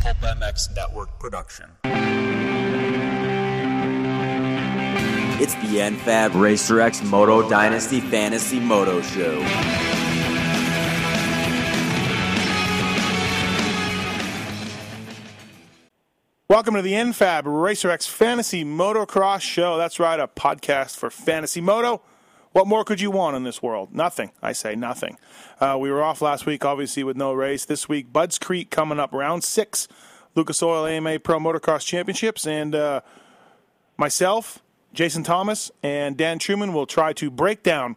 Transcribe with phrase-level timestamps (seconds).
[0.00, 1.66] Pulp MX Network production.
[5.40, 9.38] It's the NFAB Racer X Moto Dynasty Fantasy Moto Show.
[16.48, 19.76] Welcome to the NFAB RacerX Fantasy Motocross Show.
[19.76, 22.02] That's right, a podcast for Fantasy Moto.
[22.52, 23.94] What more could you want in this world?
[23.94, 24.32] Nothing.
[24.42, 25.18] I say nothing.
[25.60, 27.64] Uh, we were off last week, obviously, with no race.
[27.64, 29.86] This week, Budds Creek coming up, round six,
[30.34, 33.00] Lucas Oil AMA Pro Motocross Championships, and uh,
[33.96, 34.62] myself,
[34.94, 37.96] Jason Thomas, and Dan Truman will try to break down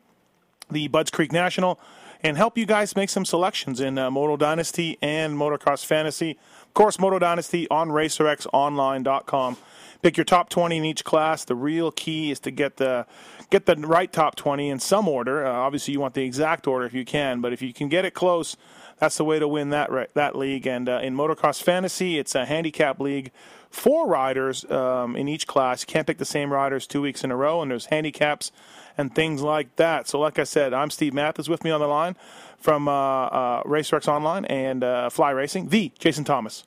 [0.70, 1.80] the Budds Creek National
[2.24, 6.38] and help you guys make some selections in uh, Moto Dynasty and Motocross Fantasy.
[6.64, 9.58] Of course, Moto Dynasty on RacerXOnline.com.
[10.02, 11.46] Pick your top 20 in each class.
[11.46, 13.06] The real key is to get the
[13.52, 15.46] get the right top 20 in some order.
[15.46, 18.04] Uh, obviously, you want the exact order if you can, but if you can get
[18.04, 18.58] it close,
[18.98, 20.66] that's the way to win that that league.
[20.66, 23.32] And uh, in Motocross Fantasy, it's a handicap league.
[23.70, 25.84] Four riders um, in each class.
[25.84, 28.52] You can't pick the same riders two weeks in a row, and there's handicaps
[28.98, 30.08] and things like that.
[30.08, 32.16] So, like I said, I'm Steve Mathis with me on the line
[32.58, 36.64] from uh, uh, RacerX Online and uh, Fly Racing, the Jason Thomas.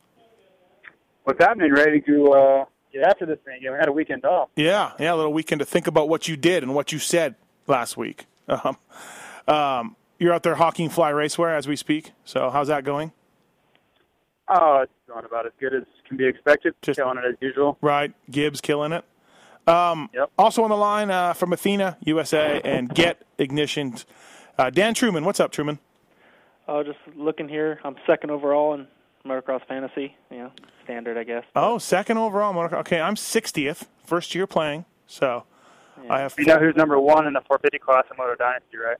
[1.24, 1.72] What's happening?
[1.72, 2.66] Ready to
[3.02, 3.58] after this thing?
[3.60, 4.48] You know, we had a weekend off.
[4.56, 7.34] Yeah, yeah, a little weekend to think about what you did and what you said
[7.66, 8.26] last week.
[8.46, 8.76] Um,
[9.48, 12.12] um, you're out there hawking Fly Racewear as we speak.
[12.24, 13.12] So, how's that going?
[14.48, 16.74] Oh, it's going about as good as can be expected.
[16.82, 17.78] Just- Killing it as usual.
[17.80, 19.04] Right, Gibbs killing it.
[19.66, 20.30] Um, Yep.
[20.38, 23.94] Also on the line uh, from Athena USA and Get Ignition,
[24.58, 25.24] uh, Dan Truman.
[25.24, 25.78] What's up, Truman?
[26.68, 27.80] Oh, just looking here.
[27.82, 28.86] I'm second overall in
[29.26, 30.16] motocross fantasy.
[30.30, 30.52] You know,
[30.84, 31.44] standard, I guess.
[31.56, 32.52] Oh, second overall.
[32.52, 34.84] motor- Okay, I'm 60th, first year playing.
[35.06, 35.44] So
[36.08, 36.34] I have.
[36.38, 38.96] You know who's number one in the 450 class in Moto Dynasty, right?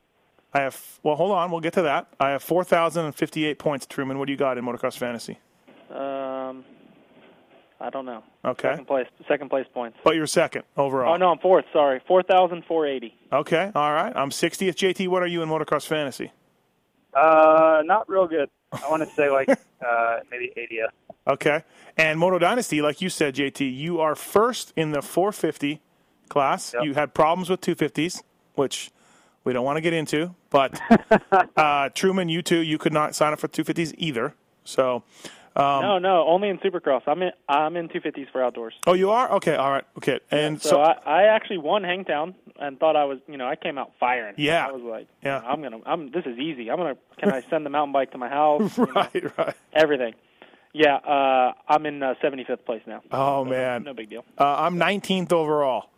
[0.53, 0.98] I have.
[1.03, 1.50] Well, hold on.
[1.50, 2.06] We'll get to that.
[2.20, 4.19] I have 4,058 points, Truman.
[4.19, 5.39] What do you got in motocross fantasy?
[5.91, 6.64] Um,
[7.81, 8.22] I don't know.
[8.44, 8.70] Okay.
[8.70, 9.06] Second place.
[9.28, 9.98] Second place points.
[10.05, 11.14] But you're second overall.
[11.14, 11.64] Oh no, I'm fourth.
[11.72, 13.15] Sorry, four thousand four eighty.
[13.32, 13.70] Okay.
[13.75, 14.12] All right.
[14.15, 14.75] I'm 60th.
[14.76, 16.32] JT, what are you in motocross fantasy?
[17.15, 18.49] Uh, not real good.
[18.83, 20.89] I want to say like uh, maybe 80th.
[21.27, 21.62] Okay.
[21.97, 25.81] And Moto Dynasty, like you said, JT, you are first in the 450
[26.29, 26.75] class.
[26.75, 26.85] Yep.
[26.85, 28.23] You had problems with 250s,
[28.55, 28.91] which
[29.45, 30.35] we don't want to get into.
[30.51, 30.81] But
[31.57, 34.35] uh, Truman, you too, you could not sign up for 250s either.
[34.65, 35.05] So,
[35.56, 37.03] um, no, no, only in Supercross.
[37.06, 37.31] I'm in.
[37.48, 38.75] I'm in 250s for outdoors.
[38.87, 39.54] oh, you are okay.
[39.56, 39.84] All right.
[39.98, 40.20] Okay.
[40.31, 43.19] And So, so, I, I actually won Hangtown and thought I was.
[43.28, 44.34] You know, I came out firing.
[44.37, 44.66] Yeah.
[44.66, 45.41] I was like, Yeah.
[45.47, 45.78] I'm gonna.
[45.87, 46.10] I'm.
[46.10, 46.70] This is easy.
[46.70, 46.97] I'm gonna.
[47.19, 48.76] Can I send the mountain bike to my house?
[48.78, 49.54] You know, right, right.
[49.72, 50.14] everything.
[50.72, 53.00] Yeah, uh, I'm in uh, 75th place now.
[53.12, 54.25] Oh man, No big deal.
[54.37, 55.88] Uh, I'm 19th overall.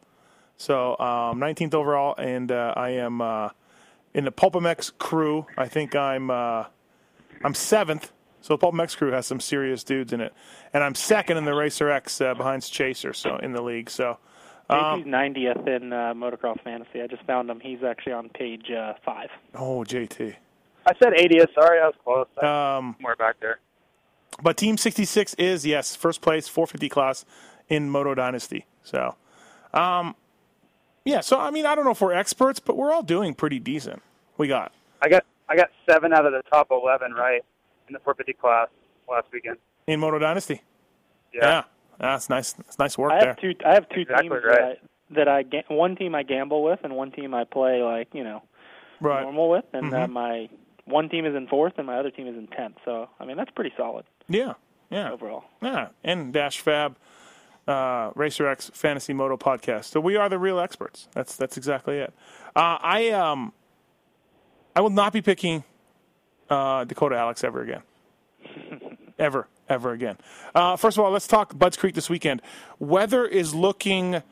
[0.59, 3.49] So um, 19th overall, and uh, I am uh,
[4.13, 5.47] in the PulpMX crew.
[5.57, 6.65] I think I'm uh,
[7.43, 8.13] I'm seventh.
[8.47, 10.33] So Paul PulpMX crew has some serious dudes in it,
[10.73, 13.13] and I'm second in the Racer X uh, behind Chaser.
[13.13, 13.91] So in the league.
[13.91, 14.19] So
[14.71, 17.03] um, JT's 90th in uh, motocross fantasy.
[17.03, 17.59] I just found him.
[17.59, 19.31] He's actually on page uh, five.
[19.57, 20.37] oh JT.
[20.87, 21.55] I said 80th.
[21.55, 22.29] Sorry, I was close.
[22.41, 23.59] Um, More back there.
[24.41, 27.25] but Team 66 is yes first place 450 class
[27.69, 28.65] in Moto Dynasty.
[28.85, 29.17] So,
[29.75, 30.15] um,
[31.05, 31.21] yeah.
[31.21, 34.03] So I mean I don't know if we're experts, but we're all doing pretty decent.
[34.39, 34.71] We got
[35.03, 37.43] I got I got seven out of the top 11 right
[37.89, 38.69] in the 450 class
[39.09, 39.57] last weekend.
[39.87, 40.63] in Moto Dynasty.
[41.33, 41.41] Yeah.
[41.43, 41.63] Yeah,
[41.99, 42.53] that's nice.
[42.53, 43.29] That's nice work I there.
[43.29, 43.55] have two.
[43.65, 44.79] I have two Exactly teams right.
[45.11, 48.09] that I, that I one team I gamble with, and one team I play like
[48.13, 48.43] you know
[49.01, 49.23] Right.
[49.23, 50.11] normal with, and uh, Mhm.
[50.11, 50.49] my
[50.87, 52.77] one team is in fourth, and my other team is in tenth.
[52.85, 54.55] So I mean that's pretty solid Yeah.
[54.91, 55.13] Yeah.
[55.13, 55.45] overall.
[55.61, 55.89] Yeah.
[56.05, 56.97] And Dash Fab,
[57.69, 59.85] uh, Racer X Fantasy Moto Podcast.
[59.85, 61.09] So we are the real experts.
[61.13, 62.15] That's that's exactly it.
[62.55, 63.53] Uh, I um,
[64.75, 65.65] I will not be picking
[66.51, 67.83] uh, Dakota Alix ever again.
[69.19, 70.17] ever, ever again.
[70.55, 72.43] Uh, first of all, let's talk Budds Creek this weekend.
[72.79, 74.23] Weather is looking.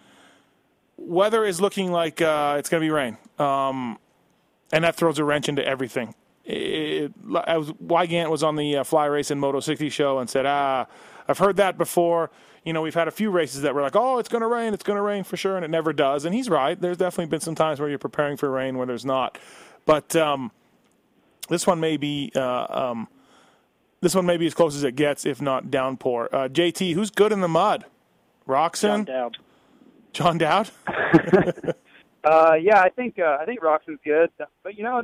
[0.97, 3.99] Weather is looking like uh, it's going to be rain, um,
[4.73, 6.15] and that throws a wrench into everything.
[6.45, 7.13] It,
[7.47, 10.47] I was Weigandt was on the uh, Fly Race and Moto 60 show and said,
[10.47, 10.87] "Ah,
[11.27, 12.31] I've heard that before.
[12.65, 14.73] You know, we've had a few races that were like, oh, it's going to rain,
[14.73, 16.81] it's going to rain for sure, and it never does." And he's right.
[16.81, 19.37] There's definitely been some times where you're preparing for rain where there's not,
[19.85, 20.51] but um,
[21.49, 22.33] this one may be.
[22.35, 23.09] Uh, um,
[24.01, 26.29] this one may be as close as it gets, if not downpour.
[26.31, 27.87] Uh, JT, who's good in the mud?
[28.47, 29.37] Roczen, John Dowd.
[30.13, 30.71] John Dowd.
[32.25, 34.31] Uh, yeah, I think uh, I think Roczen's good,
[34.63, 35.03] but you know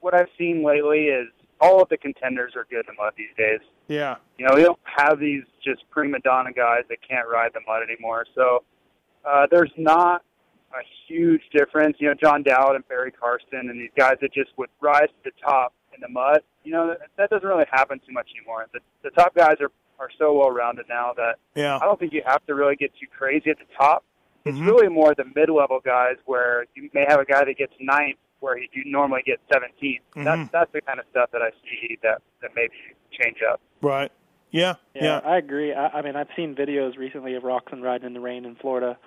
[0.00, 1.26] what I've seen lately is
[1.60, 3.60] all of the contenders are good in mud these days.
[3.88, 7.60] Yeah, You know, we don't have these just prima donna guys that can't ride the
[7.66, 8.26] mud anymore.
[8.34, 8.62] So
[9.24, 10.22] uh, there's not
[10.74, 11.96] a huge difference.
[11.98, 15.14] You know, John Dowd and Barry Carson and these guys that just would rise to
[15.24, 16.40] the top in the mud.
[16.64, 18.66] You know, that, that doesn't really happen too much anymore.
[18.72, 21.76] The, the top guys are are so well rounded now that Yeah.
[21.80, 24.04] I don't think you have to really get too crazy at the top.
[24.44, 24.66] It's Mhm.
[24.66, 28.16] really more the mid level guys where you may have a guy that gets ninth
[28.40, 30.00] where you normally get 17th.
[30.16, 30.24] Mhm.
[30.24, 32.72] That's that's the kind of stuff that I see that that maybe
[33.12, 33.60] change up.
[33.80, 34.10] Right.
[34.50, 34.74] Yeah.
[34.94, 35.20] Yeah, Yeah.
[35.24, 35.72] I agree.
[35.72, 38.98] I, I mean, I've seen videos recently of Roczen riding in the rain in Florida,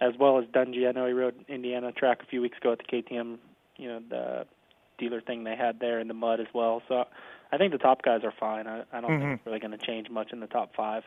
[0.00, 0.88] as well as Dungey.
[0.88, 3.38] I know he rode Indiana track a few weeks ago at the KTM,
[3.76, 4.46] you know, the
[4.98, 6.82] dealer thing they had there in the mud as well.
[6.88, 7.04] So
[7.50, 8.66] I think the top guys are fine.
[8.66, 9.34] I, I don't think Mhm.
[9.34, 11.04] it's really going to change much in the top five.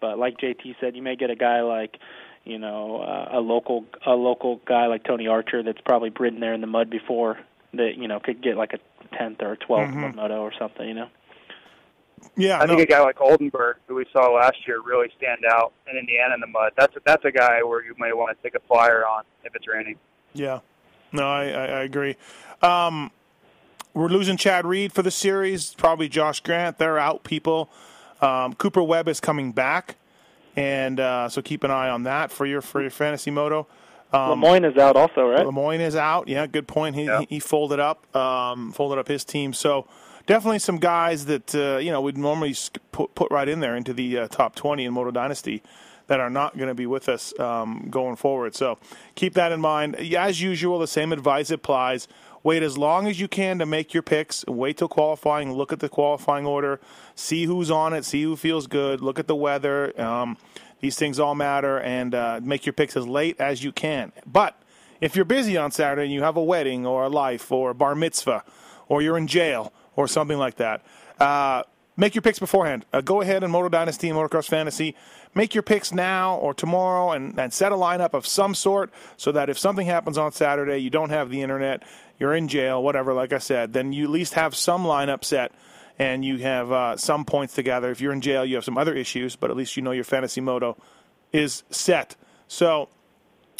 [0.00, 1.98] But like JT said, you may get a guy like,
[2.44, 6.54] you know, uh, a local a local guy like Tony Archer that's probably ridden there
[6.54, 7.38] in the mud before
[7.74, 8.78] that you know could get like a
[9.16, 10.14] tenth or a 12th Mhm.
[10.14, 10.86] moto or something.
[10.86, 11.08] You know.
[12.36, 12.58] Yeah.
[12.58, 12.76] I no.
[12.76, 16.34] think a guy like Oldenburg, who we saw last year, really stand out in Indiana
[16.34, 16.72] in the mud.
[16.76, 19.66] That's that's a guy where you may want to take a flyer on if it's
[19.66, 19.96] raining.
[20.34, 20.60] Yeah.
[21.12, 22.16] No, I, I, I agree.
[22.62, 23.10] Um,
[23.94, 26.78] we're losing Chad Reed for the series, probably Josh Grant.
[26.78, 27.70] They're out, people.
[28.20, 29.96] Um, Cooper Webb is coming back,
[30.56, 33.66] and uh, so keep an eye on that for your for your fantasy moto.
[34.12, 35.44] Um, Lemoine is out also, right?
[35.44, 36.28] Lemoine is out.
[36.28, 36.96] Yeah, good point.
[36.96, 37.20] He Yeah.
[37.20, 39.52] he, he folded up, um, folded up his team.
[39.52, 39.86] So
[40.28, 42.54] definitely some guys that uh, you know we'd normally
[42.92, 45.62] put put right in there into the uh, top twenty in Moto Dynasty
[46.06, 48.54] that are not going to be with us um, going forward.
[48.54, 48.78] So
[49.14, 49.96] keep that in mind.
[49.96, 52.08] As usual, the same advice applies.
[52.42, 54.46] Wait as long as you can to make your picks.
[54.46, 55.52] Wait till qualifying.
[55.52, 56.80] Look at the qualifying order.
[57.14, 58.04] See who's on it.
[58.04, 59.00] See who feels good.
[59.00, 59.98] Look at the weather.
[60.00, 60.38] Um,
[60.80, 64.12] these things all matter, and uh, make your picks as late as you can.
[64.24, 64.62] But
[65.00, 67.74] if you're busy on Saturday and you have a wedding or a life or a
[67.74, 68.44] bar mitzvah
[68.86, 70.80] or you're in jail or something like that,
[71.18, 71.64] uh,
[71.96, 72.86] make your picks beforehand.
[72.92, 74.94] Uh, go ahead and Moto Dynasty and Motocross Fantasy.
[75.34, 79.32] Make your picks now or tomorrow and, and set a lineup of some sort so
[79.32, 81.82] that if something happens on Saturday, you don't have the internet,
[82.16, 85.50] you're in jail, whatever, like I said, then you at least have some lineup set
[85.98, 87.90] and you have uh, some points together.
[87.90, 90.04] If you're in jail, you have some other issues, but at least you know your
[90.04, 90.76] fantasy moto
[91.32, 92.14] is set.
[92.46, 92.88] So,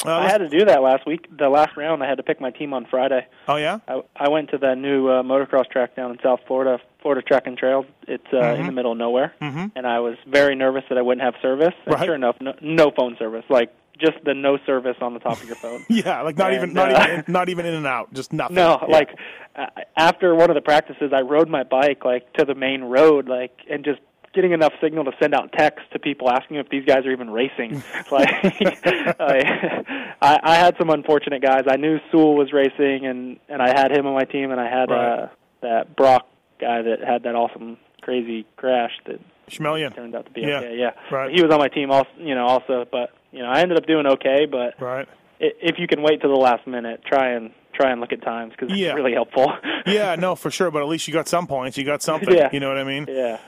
[0.05, 1.27] uh, I had to do that last week.
[1.37, 3.27] The last round, I had to pick my team on Friday.
[3.47, 6.79] oh yeah, I, I went to the new uh, motocross track down in South Florida,
[7.01, 7.85] Florida Track and Trail.
[8.07, 8.61] It's uh, Mm-hmm.
[8.61, 11.73] in the middle of nowhere, and I was very nervous that I wouldn't have service.
[11.85, 12.05] And Right.
[12.05, 13.43] sure enough, no, no phone service.
[13.49, 15.85] Like just the no service on the top of your phone.
[15.89, 18.55] yeah, like not even not uh, even not even in and out, just nothing.
[18.55, 18.87] No, Yeah.
[18.87, 19.09] like
[19.57, 19.65] uh,
[19.97, 23.51] after one of the practices, I rode my bike like to the main road, like
[23.69, 23.99] and just
[24.33, 27.29] getting enough signal to send out texts to people asking if these guys are even
[27.29, 27.83] racing.
[28.11, 28.29] like
[29.19, 31.63] I, I, had some unfortunate guys.
[31.67, 34.69] I knew Sewell was racing, and and I had him on my team, and I
[34.69, 35.19] had Right.
[35.23, 35.27] uh,
[35.61, 36.27] that Brock
[36.59, 39.93] guy that had that awesome crazy crash that Schmelian.
[39.95, 40.75] turned out to be Yeah, okay.
[40.77, 41.33] Yeah, right.
[41.33, 43.85] He was on my team also, you know, also, but you know, I ended up
[43.85, 44.45] doing okay.
[44.49, 45.07] But Right.
[45.39, 48.51] if you can wait to the last minute, try and try and look at times
[48.57, 48.89] because Yeah.
[48.89, 49.51] it's really helpful.
[49.85, 50.69] Yeah, no, for sure.
[50.69, 51.77] But at least you got some points.
[51.77, 52.35] You got something.
[52.35, 52.49] Yeah.
[52.51, 53.05] You know what I mean?
[53.09, 53.39] yeah.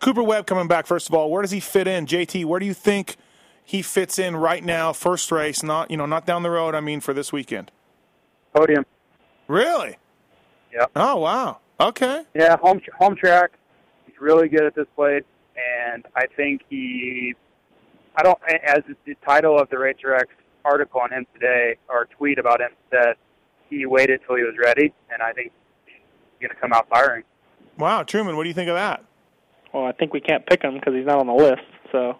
[0.00, 0.86] Cooper Webb coming back.
[0.86, 2.06] First of all, where does he fit in?
[2.06, 3.16] JT, where do you think
[3.64, 4.92] he fits in right now?
[4.92, 6.74] First race, not you know, not down the road.
[6.74, 7.70] I mean, for this weekend.
[8.54, 8.84] Podium.
[9.48, 9.96] Really?
[10.72, 10.86] Yeah.
[10.96, 11.58] Oh wow.
[11.80, 12.24] Okay.
[12.34, 13.52] Yeah, home home track.
[14.06, 15.24] He's really good at this place,
[15.56, 17.34] and I think he.
[18.16, 18.38] I don't.
[18.64, 20.28] As the title of the Racer X
[20.64, 23.16] article on him today, or tweet about him said,
[23.68, 25.52] he waited till he was ready, and I think
[25.86, 25.94] he's
[26.40, 27.24] going to come out firing.
[27.78, 29.04] Wow, Truman, what do you think of that?
[29.74, 31.62] Well, I think we can't pick him because he's not on the list.
[31.92, 32.16] So,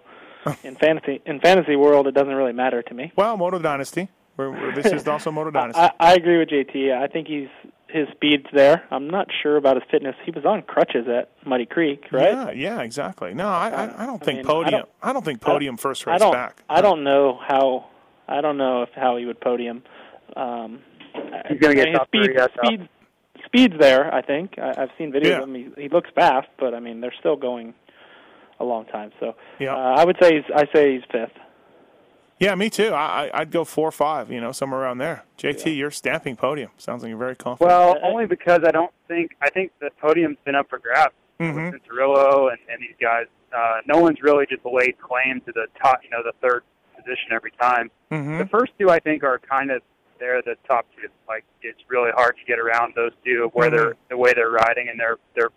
[0.65, 3.13] in fantasy in fantasy world, it doesn't really matter to me.
[3.17, 4.09] Well, Moto Dynasty.
[4.37, 5.81] We're, we're, this is also Moto Dynasty.
[5.81, 6.93] I, I agree with JT.
[6.93, 7.49] I think he's
[7.89, 8.83] his speed's there.
[8.91, 10.17] I'm not sure about his fitness.
[10.25, 12.33] He was on crutches at Muddy Creek, right?
[12.33, 13.35] Yeah, yeah, exactly.
[13.35, 14.73] No, I, I, I don't I think mean, I podium.
[14.81, 16.33] don't- I don't think podium first race I don't.
[16.33, 16.63] back.
[16.69, 17.87] I don't know how.
[18.27, 19.83] I don't know if how he would podium.
[20.37, 20.81] Um,
[21.49, 22.89] He's gonna get I mean, his top speed, three, yeah, speed,
[23.55, 24.13] speed's there.
[24.15, 25.39] I think I, I've seen videos Yeah.
[25.43, 25.55] of him.
[25.55, 27.75] He, he looks fast, but I mean, they're still going
[28.61, 29.11] a long time.
[29.21, 29.75] So Yeah.
[29.75, 30.45] uh, I would say he's.
[30.55, 31.33] I say he's fifth.
[32.41, 32.89] Yeah, me too.
[32.89, 34.31] I, I- I'd go four or five.
[34.31, 35.25] You know, somewhere around there.
[35.39, 36.71] JT, you're stamping podium.
[36.79, 37.69] Sounds like you're very confident.
[37.71, 41.73] Well, only because I don't think I think the podium's been up for grabs Mhm.
[41.73, 43.27] with Cianciarulo and, and these guys.
[43.57, 46.63] Uh, no one's really just laid claim to the top, you know, the third
[46.97, 47.89] position every time.
[48.11, 48.39] Mhm.
[48.39, 49.81] The first two, I think, are kind of
[50.25, 51.09] they're the top two.
[51.29, 53.77] Like it's really hard to get around those two where Mm-hmm.
[53.77, 55.51] they're the way they're riding and they're they're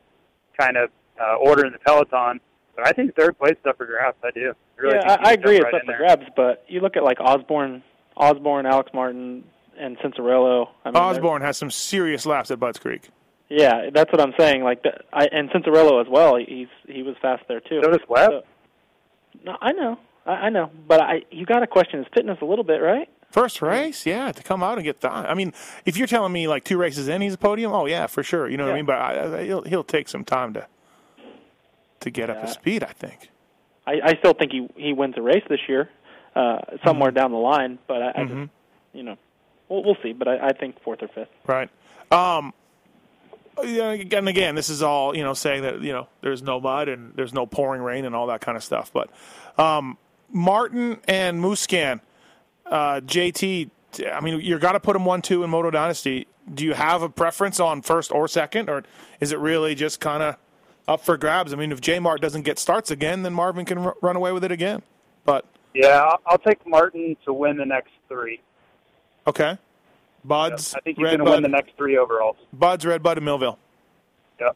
[0.60, 0.90] kind of
[1.22, 2.40] uh, ordering the peloton.
[2.76, 4.18] But I think third place is up for grabs.
[4.24, 4.52] I do.
[4.78, 5.56] I really yeah, think I, I he's agree.
[5.58, 7.82] It's right up for grabs, but you look at like Osborne,
[8.18, 9.44] Osborne, Alex Martin,
[9.80, 10.68] and Cianciarulo.
[10.86, 13.10] I mean, Osborne has some serious laps at Budds Creek.
[13.50, 14.64] Yeah, that's what I'm saying.
[14.64, 16.36] Like, the, I and Cianciarulo as well.
[16.36, 17.80] He's he was fast there too.
[17.84, 18.30] So does Webb.
[18.32, 18.44] So-
[19.46, 22.46] no, I know, I, I know, but I you got to question his fitness a
[22.46, 23.08] little bit, right?
[23.30, 25.12] First race, yeah, to come out and get the.
[25.12, 25.54] I mean,
[25.86, 27.72] if you're telling me like two races in, he's a podium.
[27.74, 28.48] Oh yeah, for sure.
[28.50, 28.86] You know what I mean?
[28.86, 30.66] But I, I, he'll he'll take some time to
[32.00, 32.84] to get up to speed.
[32.84, 33.30] I think.
[33.86, 35.90] I, I still think he he wins a race this year,
[36.36, 37.16] uh, somewhere Mm-hmm.
[37.20, 37.80] down the line.
[37.88, 38.50] But I, I just,
[38.94, 39.18] you know,
[39.70, 40.14] we'll we'll see.
[40.14, 41.30] But I, I think fourth or fifth.
[41.46, 41.70] Right.
[42.12, 42.54] Um,
[43.64, 46.88] yeah, and again, this is all you know, saying that you know there's no mud
[46.88, 48.92] and there's no pouring rain and all that kind of stuff.
[48.94, 49.10] But
[49.60, 49.98] um,
[50.32, 52.00] Martin and Musquin,
[52.70, 53.70] uh, JT.
[54.12, 56.28] I mean, you're got to put them one two in Moto Dynasty.
[56.54, 58.84] Do you have a preference on first or second, or
[59.20, 60.38] is it really just kind of
[60.88, 61.54] up for grabs?
[61.54, 64.32] I mean, if J Mart doesn't get starts again, then Marvin can r- run away
[64.32, 64.82] with it again.
[65.26, 68.40] But Yeah, I'll, I'll take Martin to win the next three.
[69.26, 69.58] okay,
[70.24, 72.38] Buds, I think he's Red going to win the next three overalls.
[72.54, 73.58] Buds, Red Bud, and Millville.
[74.40, 74.56] Yep.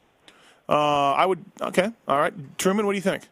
[0.69, 0.73] Uh,
[1.13, 1.43] I would.
[1.61, 2.33] Okay, all right.
[2.57, 3.23] Truman, what do you think?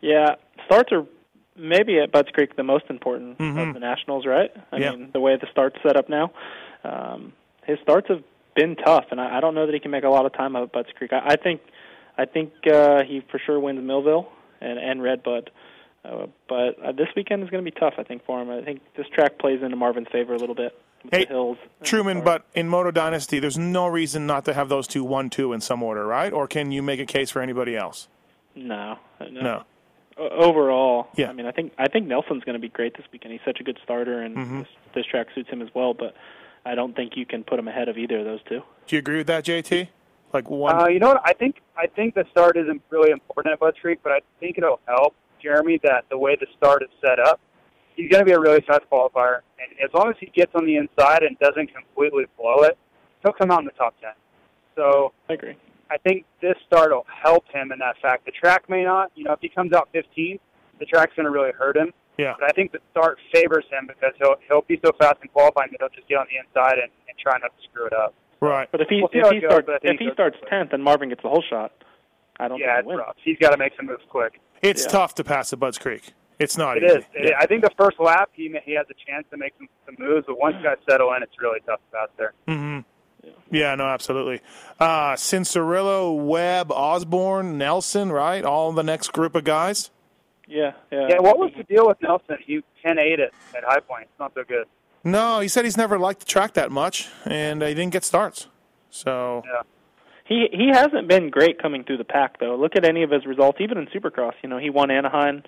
[0.00, 1.04] Yeah, starts are
[1.58, 3.58] maybe at Budds Creek the most important Mm-hmm.
[3.58, 4.50] of the Nationals, right?
[4.72, 4.90] I Yeah.
[4.92, 6.30] mean, the way the start's set up now,
[6.84, 7.32] um,
[7.64, 8.22] his starts have
[8.54, 10.56] been tough, and I, I don't know that he can make a lot of time
[10.56, 11.12] out of Budds Creek.
[11.12, 11.60] I, I think,
[12.16, 14.28] I think uh, he for sure wins Millville
[14.60, 15.50] and and Red Bud.
[16.04, 18.50] Uh, but uh, this weekend is going to be tough, I think, for him.
[18.50, 20.72] I think this track plays into Marvin's favor a little bit
[21.04, 21.58] with Hey, the hills.
[21.82, 25.52] Truman, but in Moto Dynasty, there's no reason not to have those two one two
[25.52, 26.32] in some order, right?
[26.32, 28.08] Or can you make a case for anybody else?
[28.54, 29.62] no, no, No.
[30.18, 31.28] O- overall, Yeah.
[31.30, 33.32] I mean, I think I think Nelson's going to be great this weekend.
[33.32, 34.58] He's such a good starter, and Mm-hmm.
[34.60, 35.94] this, this track suits him as well.
[35.94, 36.14] But
[36.66, 38.62] I don't think you can put him ahead of either of those two.
[38.86, 39.88] Do you agree with that, JT?
[40.32, 40.74] Like one.
[40.78, 41.22] Uh, you know what?
[41.24, 44.58] I think I think the start isn't really important at Budds Creek, but I think
[44.58, 47.40] it'll help Jeremy that the way the start is set up,
[47.94, 50.66] he's going to be a really fast qualifier, and as long as he gets on
[50.66, 52.76] the inside and doesn't completely blow it,
[53.22, 54.10] he'll come out in the top ten.
[54.76, 55.54] So I agree.
[55.90, 58.24] I think this start will help him in that fact.
[58.26, 59.10] The track may not.
[59.14, 60.40] You know, if he comes out 15th,
[60.78, 61.92] the track's going to really hurt him.
[62.18, 62.34] yeah.
[62.38, 65.68] But I think the start favors him because he'll he'll be so fast in qualifying
[65.72, 68.14] that he'll just get on the inside and, and try not to screw it up.
[68.40, 68.68] Right.
[68.70, 70.70] But if he We'll if he goes, starts but I think if he starts tenth
[70.70, 71.72] then Marvin gets the whole shot,
[72.38, 72.98] I don't Yeah, think it's he'll win.
[72.98, 73.16] rough.
[73.24, 74.40] He's got to make some moves quick.
[74.62, 74.90] It's Yeah.
[74.92, 76.12] tough to pass at Budds Creek.
[76.38, 76.98] It's not It easy.
[76.98, 77.04] is.
[77.14, 79.68] It- I think the first lap he ma- he has a chance to make some,
[79.86, 82.32] some moves, but once you guys settle in, it's really tough to pass there.
[82.46, 82.80] Mm-hmm.
[83.50, 84.40] Yeah, no, absolutely.
[84.78, 88.44] Uh, Cianciarulo, Webb, Osborne, Nelson, right?
[88.44, 89.90] All the next group of guys.
[90.46, 91.06] Yeah, yeah.
[91.10, 92.36] Yeah, what was the deal with Nelson?
[92.44, 94.04] He 10-8 it at High Point.
[94.04, 94.66] It's not so good.
[95.04, 98.48] No, he said he's never liked the track that much, and he didn't get starts.
[98.90, 99.62] So Yeah.
[100.24, 102.54] He he hasn't been great coming through the pack though.
[102.54, 104.34] Look at any of his results, even in Supercross.
[104.42, 105.42] You know, he won Anaheim,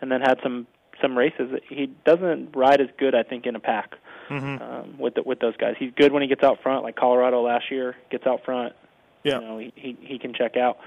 [0.00, 0.66] and then had some
[1.02, 1.50] some races.
[1.68, 3.96] He doesn't ride as good, I think, in a pack
[4.30, 5.74] um, with the, with those guys.
[5.78, 8.74] He's good when he gets out front, like Colorado last year gets out front.
[9.24, 10.78] yeah, You know, he he, he can check out.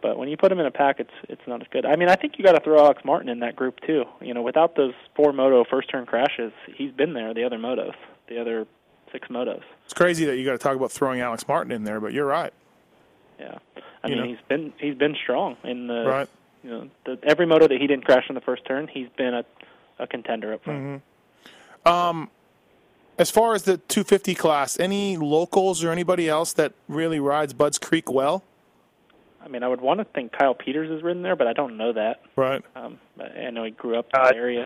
[0.00, 1.84] But when you put him in a pack, it's it's not as good.
[1.84, 4.04] I mean, I think you got to throw Alex Martin in that group too.
[4.20, 7.34] You know, without those four moto first turn crashes, he's been there.
[7.34, 7.94] The other motos,
[8.28, 8.66] the other
[9.10, 9.62] six motos.
[9.84, 12.26] it's crazy that you got to talk about throwing Alex Martin in there, but you're
[12.26, 12.52] right.
[13.40, 13.58] Yeah,
[14.04, 14.28] I You mean know.
[14.30, 16.28] he's been he's been strong in the Right.
[16.62, 19.34] you know the, every moto that he didn't crash in the first turn, he's been
[19.34, 19.44] a
[19.98, 21.02] a contender up front.
[21.86, 21.88] Mm-hmm.
[23.18, 27.76] As far as the 250 class, any locals or anybody else that really rides Budds
[27.76, 28.44] Creek well?
[29.44, 31.76] I mean, I would want to think Kyle Peters has ridden there, but I don't
[31.76, 32.20] know that.
[32.36, 32.62] Right.
[32.76, 34.64] Um, I I know he grew up in Uh, the area.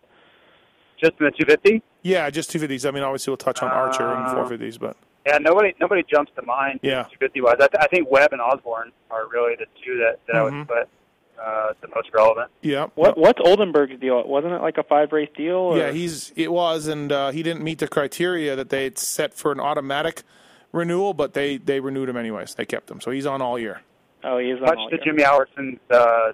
[1.00, 1.82] Just in the 250?
[2.02, 2.86] Yeah, just 250s.
[2.86, 6.32] I mean, obviously we'll touch on Archer and Uh, 450s, but Yeah, nobody nobody jumps
[6.36, 6.80] to mind.
[6.82, 7.04] Yeah.
[7.04, 7.54] 250 wise.
[7.58, 10.58] I, th- I think Webb and Osborne are really the two that, that I Mhm.
[10.58, 10.88] would put
[11.44, 12.50] uh, the most relevant.
[12.60, 12.86] yeah.
[12.94, 14.22] What what's Oldenburg's deal?
[14.26, 15.56] Wasn't it like a five race deal?
[15.56, 15.78] Or?
[15.78, 19.34] Yeah, he's it was, and uh, he didn't meet the criteria that they had set
[19.34, 20.22] for an automatic
[20.72, 22.54] renewal, but they they renewed him anyways.
[22.54, 23.80] They kept him, so he's on all year.
[24.24, 25.04] oh he is on Much all to year.
[25.04, 26.32] Jimmy Albertson's uh,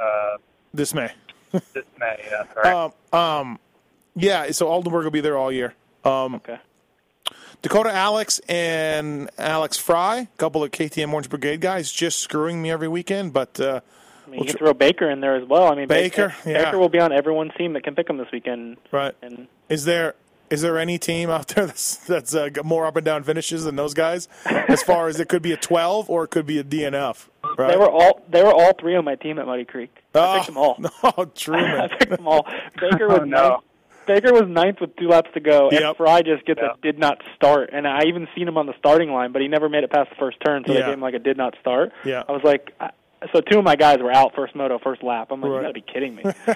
[0.00, 0.36] uh,
[0.72, 1.10] This May.
[1.52, 2.24] dismay.
[2.30, 2.92] Yeah, sorry.
[3.12, 3.58] Um, um,
[4.14, 4.50] yeah.
[4.52, 5.74] So Oldenburg will be there all year.
[6.04, 6.58] Um, Okay.
[7.62, 12.70] Dakota Alix and Alex Frye, a couple of KTM Orange Brigade guys, just screwing me
[12.70, 13.32] every weekend.
[13.32, 13.80] But uh,
[14.26, 15.70] I mean, Well, you can tr- throw Baker in there as well.
[15.70, 16.64] I mean, Baker, yeah.
[16.64, 18.78] Baker will be on everyone's team that can pick him this weekend.
[18.92, 20.14] right, And is there
[20.48, 23.64] is there any team out there that's that's uh, got more up and down finishes
[23.64, 24.26] than those guys?
[24.46, 27.28] As far as it could be a twelve or it could be a DNF.
[27.58, 27.68] Right.
[27.72, 29.94] they were all they were all three on my team at Muddy Creek.
[30.14, 30.76] I oh, picked them all.
[30.80, 31.88] No, I Truman.
[31.98, 32.46] picked them all.
[32.80, 33.62] Baker was Oh, no.
[34.08, 34.22] Ninth.
[34.22, 35.96] Baker was ninth with two laps to go, and Yep.
[35.96, 36.72] Frye just gets Yeah.
[36.72, 37.70] a did not start.
[37.72, 40.10] And I even seen him on the starting line, but he never made it past
[40.10, 40.80] the first turn, so Yeah.
[40.80, 41.92] they gave him like a did not start.
[42.04, 42.22] Yeah.
[42.28, 42.90] I was like, I,
[43.34, 45.28] so two of my guys were out first moto, first lap.
[45.30, 45.56] I'm like, Right.
[45.56, 46.22] you gotta be kidding me.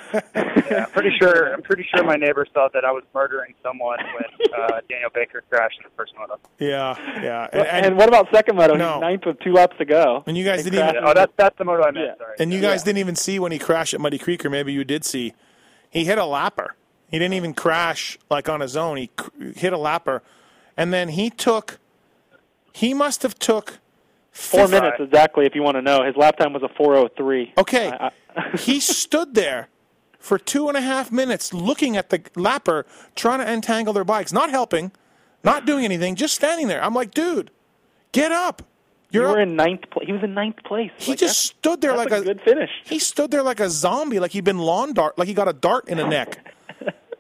[0.71, 1.53] yeah, I'm pretty sure.
[1.53, 5.43] I'm pretty sure my neighbors thought that I was murdering someone when uh, Daniel Baker
[5.51, 6.39] crashed in the first moto.
[6.59, 8.77] Yeah, yeah, and, and, and, what about second moto?
[8.77, 8.95] No.
[8.95, 10.25] He's ninth with two laps to go.
[10.27, 12.07] and you guys They didn't even oh, that's that's the moto I meant.
[12.07, 12.17] Yeah.
[12.17, 12.37] Sorry.
[12.39, 14.85] And you guys didn't even see when he crashed at Muddy Creek, or maybe you
[14.85, 15.35] did see.
[15.91, 16.69] He hit a lapper.
[17.11, 18.97] He didn't even crash like on his own.
[18.97, 19.11] He
[19.57, 20.21] hit a lapper,
[20.77, 21.79] and then he took.
[22.73, 23.79] He must have took
[24.33, 26.03] Four minutes exactly, if you want to know.
[26.03, 27.53] His lap time was a 4:03.
[27.57, 27.89] Okay.
[27.91, 29.69] I- I- he stood there
[30.19, 32.83] for two and a half minutes looking at the lapper
[33.15, 34.91] trying to entangle their bikes, not helping,
[35.45, 36.83] not doing anything, just standing there.
[36.83, 37.53] I'm like, dude,
[38.11, 38.63] get up.
[39.13, 39.47] you You're were up.
[39.47, 39.83] in ninth.
[39.93, 40.91] Pl- he was in ninth place.
[40.97, 42.71] He Like, just stood there like a good finish.
[42.85, 45.53] He stood there like a zombie, like he'd been lawn dart, like he got a
[45.53, 46.45] dart in the neck.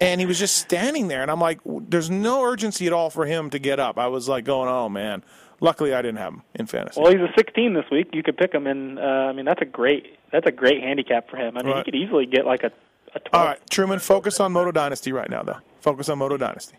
[0.00, 1.22] and he was just standing there.
[1.22, 3.98] And I'm like, there's no urgency at all for him to get up.
[3.98, 5.22] I was like going, oh, man.
[5.60, 7.00] Luckily, I didn't have him in fantasy.
[7.00, 8.08] Well, he's a 16 this week.
[8.12, 11.30] You could pick him, and uh, I mean that's a great that's a great handicap
[11.30, 11.56] for him.
[11.56, 11.86] I mean Right.
[11.86, 12.72] he could easily get like a
[13.14, 13.28] a 12.
[13.32, 15.58] all right, Truman, focus on Moto Dynasty right now, though.
[15.80, 16.76] Focus on Moto Dynasty.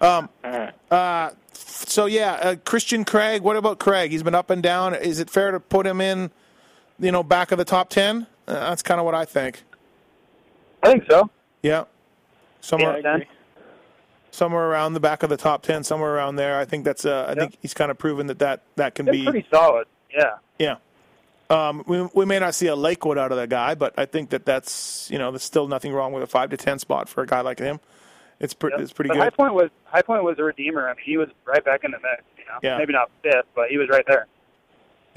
[0.00, 0.72] Um, All right.
[0.90, 3.42] Uh, so yeah, uh, Christian Craig.
[3.42, 4.10] What about Craig?
[4.10, 4.94] He's been up and down.
[4.94, 6.30] Is it fair to put him in,
[6.98, 8.26] you know, back of the top ten?
[8.48, 9.62] Uh, that's kind of what I think.
[10.82, 11.28] I think so.
[11.62, 11.84] Yeah,
[12.60, 13.18] somewhere, Yeah,
[14.30, 16.58] somewhere around the back of the top ten, somewhere around there.
[16.58, 17.04] I think that's.
[17.04, 19.24] Uh, I think he's kind of proven that that, that can That's be.
[19.24, 19.86] pretty solid.
[20.12, 20.36] Yeah.
[20.58, 20.76] Yeah.
[21.48, 24.30] Um, we we may not see a Lakewood out of that guy, but I think
[24.30, 27.22] that that's you know there's still nothing wrong with a five to ten spot for
[27.22, 27.80] a guy like him.
[28.38, 28.82] It's pretty Yep.
[28.82, 29.22] it's pretty but good.
[29.24, 30.88] High Point was High Point was a redeemer.
[30.88, 32.22] I mean, he was right back in the mix.
[32.38, 32.78] You know, Yeah.
[32.78, 34.26] maybe not fifth, but he was right there.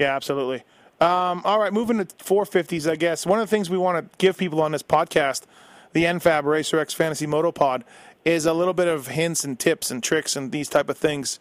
[0.00, 0.64] Yeah, absolutely.
[1.00, 3.26] Um, all right, moving to 450s, I guess.
[3.26, 5.42] One of the things we want to give people on this podcast,
[5.94, 7.84] the NFAB Racer X Fantasy Moto Pod,
[8.24, 11.38] is a little bit of hints and tips and tricks and these type of things.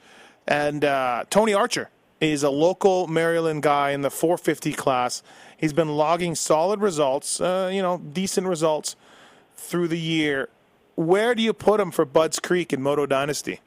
[0.48, 1.90] And uh, Tony Archer
[2.22, 5.24] is a local Maryland guy in the 450 class.
[5.58, 8.96] He's been logging solid results, uh, you know, decent results
[9.56, 10.50] through the year.
[10.96, 13.62] Where do you put him for Budds Creek in Moto Dynasty?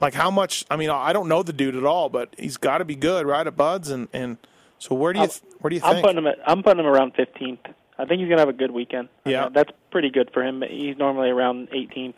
[0.00, 0.64] Like how much?
[0.70, 3.26] I mean, I don't know the dude at all, but he's got to be good,
[3.26, 3.44] right?
[3.46, 4.38] At Buds, and and
[4.78, 6.04] so where do you th- where do you I'm think?
[6.04, 7.58] putting him at, I'm putting him around 15th.
[7.98, 9.08] I think he's gonna have a good weekend.
[9.24, 9.48] Yeah.
[9.52, 10.62] That's pretty good for him.
[10.68, 12.14] He's normally around 18th.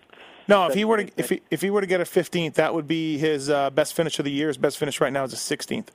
[0.48, 2.74] no, if he were to if he if he were to get a 15th, that
[2.74, 4.48] would be his uh, best finish of the year.
[4.48, 5.88] His best finish right now is a 16th.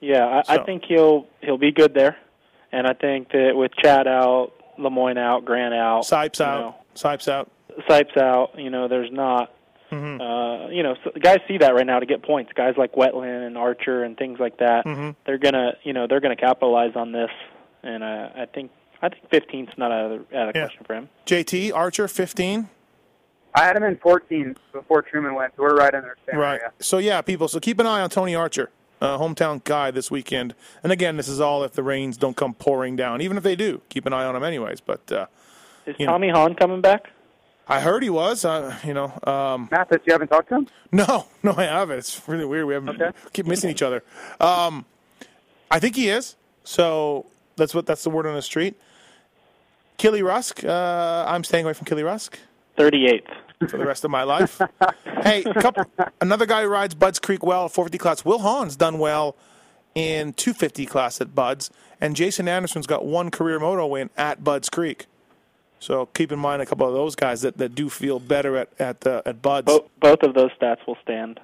[0.00, 2.16] Yeah, I, So- I think he'll he'll be good there,
[2.72, 7.28] and I think that with Chad out, Lemoine out, Grant out, Sipes out, know, Sipes
[7.28, 7.50] out.
[7.88, 9.52] Sipes out, you know, there's not.
[9.92, 10.20] Mm-hmm.
[10.20, 12.50] Uh, you know, so guys see that right now to get points.
[12.54, 15.10] Guys like Wetland and Archer and things like that, Mm-hmm.
[15.24, 17.30] they're gonna, you know, they're gonna capitalize on this.
[17.84, 18.72] And uh, I think,
[19.06, 20.62] I think 15th's not out of, the- out of Yeah.
[20.66, 21.08] question for him.
[21.26, 22.68] JT Archer 15.
[23.54, 26.60] I had him in 14 before Truman went, so we're right in their same Right.
[26.60, 26.72] area.
[26.80, 27.48] So yeah, people.
[27.48, 30.54] So keep an eye on Tony Archer, uh, hometown guy this weekend.
[30.82, 33.22] And again, this is all if the rains don't come pouring down.
[33.22, 34.80] Even if they do, keep an eye on him anyways.
[34.80, 35.26] But uh,
[35.86, 36.12] Is You know.
[36.12, 37.10] Tommy Hahn coming back?
[37.68, 38.44] I heard he was.
[38.44, 39.12] Uh, you know.
[39.24, 40.66] Um, Mathis, you haven't talked to him?
[40.92, 41.98] No, no, I haven't.
[41.98, 42.66] It's really weird.
[42.66, 43.10] We haven't Okay.
[43.32, 44.02] keep missing each other.
[44.40, 44.84] Um,
[45.70, 46.36] I think he is.
[46.62, 48.76] So that's what that's the word on the street.
[49.96, 50.64] Killy Rusk.
[50.64, 52.38] Uh, I'm staying away from Killy Rusk
[52.78, 53.28] 38th.
[53.68, 54.60] for the rest of my life.
[55.22, 55.84] hey, couple,
[56.20, 58.24] another guy who rides Budds Creek well, 450 class.
[58.24, 59.36] Will Hahn's done well
[59.94, 64.68] in 250 class at Bud's, and Jason Anderson's got one career moto win at Budds
[64.68, 65.06] Creek.
[65.78, 68.68] So keep in mind a couple of those guys that, that do feel better at
[68.78, 69.66] at uh, at Budds.
[69.66, 71.40] Both, both of those stats will stand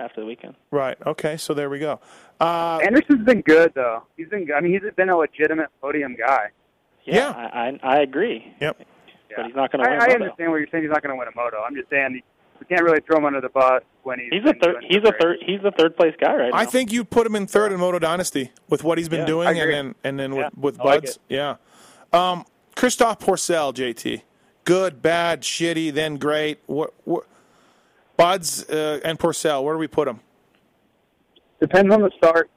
[0.00, 0.54] after the weekend.
[0.70, 0.96] Right.
[1.06, 1.36] Okay.
[1.36, 2.00] So there we go.
[2.40, 4.02] Uh, Anderson's been good though.
[4.16, 4.48] He's been.
[4.56, 6.50] I mean, he's been a legitimate podium guy.
[7.14, 7.30] Yeah.
[7.30, 8.54] I, I, I agree.
[8.60, 8.78] Yep.
[9.36, 9.98] But he's not going to win.
[9.98, 10.14] a I moto.
[10.24, 10.84] understand what you're saying.
[10.84, 11.58] He's not going to win a moto.
[11.62, 12.20] I'm just saying
[12.60, 14.30] we can't really throw him under the bus when he's.
[14.32, 14.84] He's a third.
[14.88, 15.36] He's a third.
[15.44, 16.56] He's a third place guy right now.
[16.58, 19.26] I think you put him in third in Moto Dynasty with what he's been Yeah,
[19.26, 21.16] doing, and then and then with Yeah, with I like Buds.
[21.16, 21.22] it.
[21.28, 21.56] yeah.
[22.12, 22.44] Um,
[22.74, 24.22] Christophe Pourcel, JT,
[24.64, 26.60] good, bad, shitty, then great.
[26.66, 27.26] What, what
[28.16, 30.20] Buds uh, and Porcel, where do we put him?
[31.60, 32.50] Depends on the start.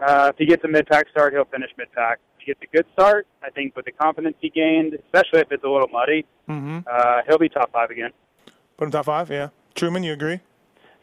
[0.00, 2.18] Uh, if he gets a mid-pack start, he'll finish mid-pack.
[2.35, 5.52] If he gets a good start, I think with the confidence he gained, especially if
[5.52, 6.78] it's a little muddy, Mm-hmm.
[6.90, 8.10] uh, he'll be top five again.
[8.76, 9.30] Put him top five.
[9.30, 9.48] Yeah.
[9.74, 10.40] Truman, you agree?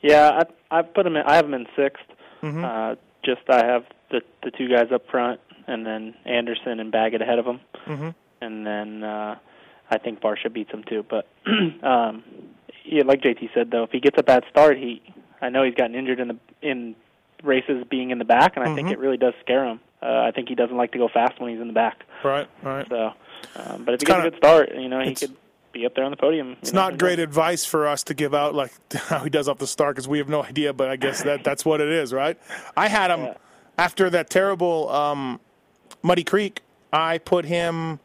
[0.02, 1.16] Yeah, I I put him.
[1.18, 1.98] In, I have him in 6th
[2.42, 2.64] Mhm.
[2.64, 7.22] Uh, just I have the the two guys up front, and then Anderson and Baggett
[7.22, 8.16] ahead of him, Mhm.
[8.42, 9.36] and then uh,
[9.92, 11.04] I think Barcia beats him too.
[11.10, 11.28] But
[11.84, 12.24] um,
[12.86, 15.02] yeah, like JT said though, if he gets a bad start, he
[15.42, 16.96] I know he's gotten injured in the in
[17.44, 18.94] races being in the back, and I think Mhm.
[18.94, 19.80] it really does scare him.
[20.02, 22.04] Uh, I think he doesn't like to go fast when he's in the back.
[22.24, 22.48] Right.
[22.62, 22.88] Right.
[22.90, 23.14] So,
[23.56, 25.36] um, but if he kinda- gets a good start, you know, he could
[25.72, 26.56] be up there on the podium.
[26.62, 29.68] It's not great advice for us to give out like how he does off the
[29.68, 30.74] start because we have no idea.
[30.74, 32.38] But I guess that that's what it is, right?
[32.78, 33.34] I had him Yeah.
[33.78, 35.40] after that terrible um,
[36.02, 36.62] Muddy Creek.
[36.92, 38.00] I put him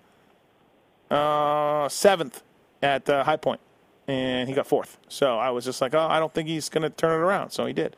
[1.11, 2.43] uh, seventh
[2.83, 3.61] at uh, High Point,
[4.07, 4.99] and he got fourth.
[5.09, 7.51] So I was just like, oh, I don't think he's going to turn it around.
[7.51, 7.97] So he did.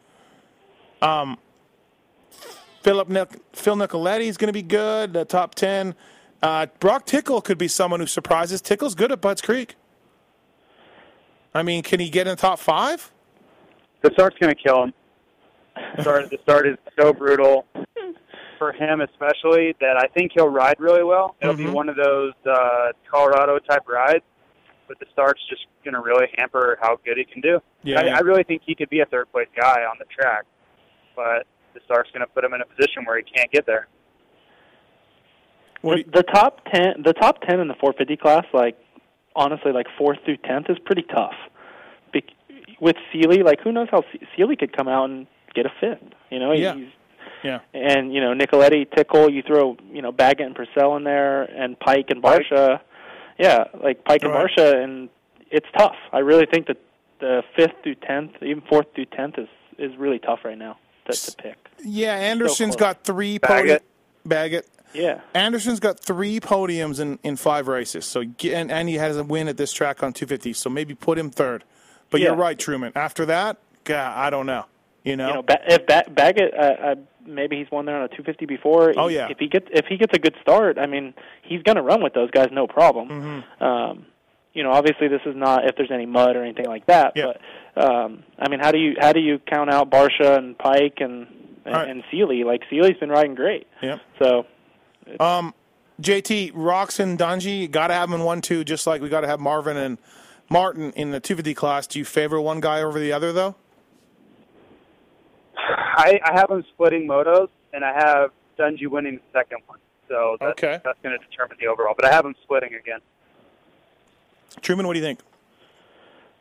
[1.02, 1.38] Um,
[2.82, 5.12] Philip Nic- Phil Nicoletti is going to be good.
[5.12, 5.94] The top ten.
[6.42, 8.62] Uh, Broc Tickle could be someone who surprises.
[8.62, 9.74] Tickle's good at Budds Creek.
[11.54, 13.10] I mean, can he get in the top five?
[14.02, 14.94] The start's going to kill him.
[16.00, 17.66] start the start is so brutal
[18.58, 21.36] for him, especially that I think he'll ride really well.
[21.40, 21.72] It'll be Mhm.
[21.72, 24.24] one of those uh, Colorado type rides,
[24.88, 27.60] but the start's just going to really hamper how good he can do.
[27.82, 28.16] Yeah, I, yeah.
[28.16, 30.44] I really think he could be a third place guy on the track,
[31.16, 33.86] but the start's going to put him in a position where he can't get there.
[35.82, 38.76] The, the top ten, the top ten in the 450 class, like
[39.34, 41.34] honestly, like fourth through tenth is pretty tough.
[42.12, 42.24] Be-
[42.80, 46.02] with Seely, like who knows how Se- Seely could come out and get a fifth?
[46.30, 46.74] You know, Yeah.
[46.74, 46.88] he's
[47.42, 47.60] yeah.
[47.72, 51.78] and you know Nicoletti, Tickle, you throw you know Baggett and Pourcel in there, and
[51.78, 52.42] Peick and Peick.
[52.50, 52.80] Barcia.
[53.38, 54.50] Yeah, like Peick and Right.
[54.58, 55.08] Barcia, and
[55.50, 55.96] it's tough.
[56.12, 56.76] I really think that
[57.20, 60.76] the fifth through tenth, even fourth through tenth, is is really tough right now
[61.12, 61.68] to, to pick.
[61.84, 62.94] Yeah, Anderson's close.
[62.94, 63.82] got three Baggett.
[63.82, 64.28] podiums.
[64.28, 64.68] Baggett.
[64.92, 68.04] Yeah, Anderson's got three podiums in, in five races.
[68.06, 70.52] So and, and he has a win at this track on 250.
[70.52, 71.64] So maybe put him third.
[72.10, 72.92] But you're right, Truman.
[72.96, 74.64] After that, God, I don't know.
[75.04, 76.94] You know, you know, ba- if ba- Baggett, uh, uh,
[77.24, 78.92] maybe he's won there on a 250 before.
[78.96, 79.28] Oh, yeah.
[79.30, 82.02] If he gets if he gets a good start, I mean, he's going to run
[82.02, 83.08] with those guys, no problem.
[83.08, 83.64] Mm-hmm.
[83.64, 84.06] Um,
[84.54, 87.12] you know, obviously this is not if there's any mud or anything like that.
[87.16, 87.32] Yeah.
[87.74, 91.02] But um, I mean, how do you how do you count out Barcia and Peick
[91.02, 91.26] and
[91.64, 91.88] and, All right.
[91.88, 92.44] and Seely?
[92.44, 93.66] Like Seely's been riding great.
[93.82, 94.00] Yep.
[94.22, 94.46] So
[95.20, 95.54] Um,
[96.00, 96.52] JT,
[97.00, 99.38] and Dungey got to have them in one two, just like we got to have
[99.40, 99.98] Marvin and
[100.48, 101.86] Martin in the 250 class.
[101.86, 103.54] Do you favor one guy over the other, though?
[105.56, 109.78] I, I have them splitting motos, and I have Dungey winning the second one.
[110.08, 110.80] So that's, Okay.
[110.84, 111.94] that's going to determine the overall.
[111.96, 112.98] But I have them splitting again.
[114.60, 115.20] Truman, what do you think?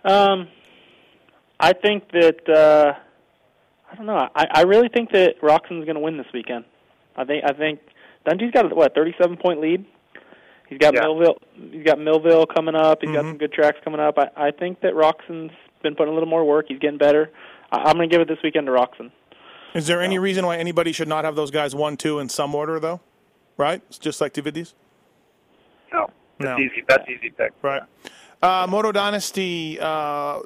[0.03, 0.47] Um,
[1.59, 2.93] I think that uh,
[3.91, 4.29] I don't know.
[4.35, 6.65] I, I really think that Roczen's going to win this weekend.
[7.15, 7.79] I think I think
[8.25, 9.85] Dungey's got a what thirty-seven point lead.
[10.69, 11.01] He's got Yeah.
[11.01, 11.37] Millville.
[11.71, 12.99] He's got Millville coming up.
[13.01, 13.29] He's got Mhm.
[13.31, 14.17] some good tracks coming up.
[14.17, 15.51] I, I think that Roczen's
[15.83, 16.65] been putting a little more work.
[16.69, 17.31] He's getting better.
[17.71, 19.11] I, I'm going to give it this weekend to Roczen.
[19.73, 22.53] Is there any reason why anybody should not have those guys one two in some
[22.55, 23.01] order, though?
[23.57, 23.81] Right?
[23.89, 24.73] It's just like 250s?
[26.39, 26.83] No, that's easy.
[26.87, 27.51] That's easy pick.
[27.61, 27.81] Right.
[28.41, 30.39] Uh, Moto Dynasty uh,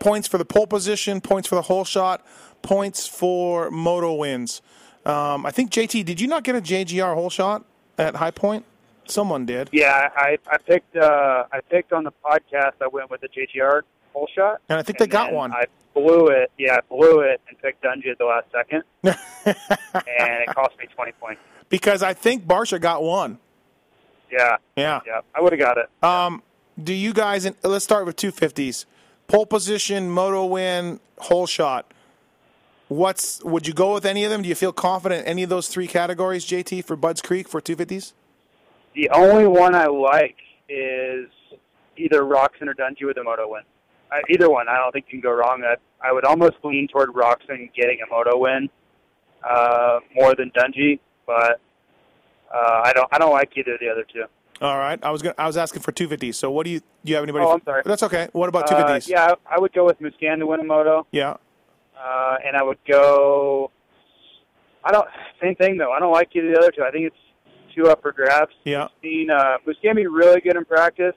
[0.00, 2.24] points for the pole position, points for the whole shot,
[2.62, 4.62] points for moto wins.
[5.04, 7.64] Um, I think JT, did you not get a JGR whole shot
[7.98, 8.64] at High Point?
[9.08, 12.72] Someone did, Yeah, I I picked uh I picked on the podcast.
[12.82, 15.52] I went with the JGR full shot, and I think they got one.
[15.52, 16.50] I blew it.
[16.58, 20.86] Yeah, I blew it and picked Dungey at the last second, and it cost me
[20.92, 21.40] twenty points.
[21.68, 23.38] because I think Barcia got one.
[24.30, 25.00] Yeah, Yeah.
[25.06, 25.88] yeah, I would have got it.
[26.02, 26.42] Um,
[26.82, 27.44] do you guys?
[27.44, 28.84] In, let's start with 250s.
[29.28, 31.92] Pole position, moto win, whole shot.
[32.88, 34.42] What's would you go with any of them?
[34.42, 37.60] Do you feel confident in any of those three categories, JT, for Budds Creek for
[37.60, 38.12] 250s?
[38.94, 40.36] The only one I like
[40.68, 41.28] is
[41.96, 43.62] either Roczen or Dungey with a moto win.
[44.12, 45.64] I, either one, I don't think you can go wrong.
[45.64, 48.68] I, I would almost lean toward Roczen getting a moto win
[49.42, 51.60] uh, more than Dungey, but
[52.56, 53.08] uh, I don't.
[53.12, 54.24] I don't like either of the other two.
[54.62, 54.98] All right.
[55.02, 56.34] I was gonna, I was asking for 250s.
[56.36, 57.44] So what do you do you have anybody?
[57.44, 57.82] Oh, I'm sorry.
[57.84, 58.28] That's okay.
[58.32, 59.08] What about Uh, 250s?
[59.08, 61.36] yeah, I would go with Musquin to moto, Yeah.
[62.02, 63.70] uh, and I would go.
[64.84, 65.06] I don't.
[65.42, 65.92] Same thing though.
[65.92, 66.82] I don't like either of the other two.
[66.84, 68.54] I think it's two up for grabs.
[68.64, 68.84] Yeah.
[68.84, 71.14] I've seen uh, Musquin be really good in practice,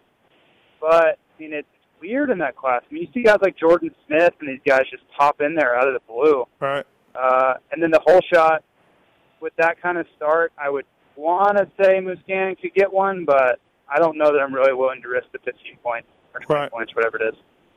[0.82, 1.67] but I mean it's
[2.02, 2.82] weird in that class.
[2.89, 5.78] I mean you see guys like Jordan Smith and these guys just pop in there
[5.78, 6.86] out of the blue, All right.
[7.15, 8.63] uh, and then the whole shot
[9.39, 10.86] with that kind of start, I would
[11.19, 15.01] want to say Musquin could get one, but I don't know that I'm really willing
[15.01, 16.71] to risk the 15 points or 20 Right.
[16.71, 17.36] points, whatever it is.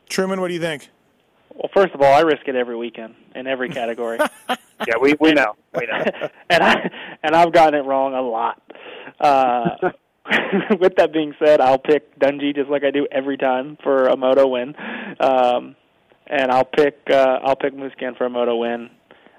[0.09, 0.89] Truman, what do you think?
[1.53, 4.19] Well, first of all, I risk it every weekend in every category.
[4.85, 6.03] Yeah, we we know, we know.
[6.49, 6.89] and I
[7.23, 8.61] and I've gotten it wrong a lot.
[9.17, 9.69] Uh,
[10.77, 14.17] with that being said, I'll pick Dungey just like I do every time for a
[14.17, 14.75] moto win,
[15.21, 15.77] um,
[16.27, 18.89] and I'll pick uh, I'll pick Musquin for a moto win.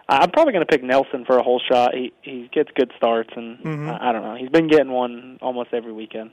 [0.08, 1.94] I'm probably going to pick Nelson for a whole shot.
[1.94, 3.88] He he gets good starts, and Mhm.
[4.00, 4.34] I, I don't know.
[4.34, 6.32] He's been getting one almost every weekend,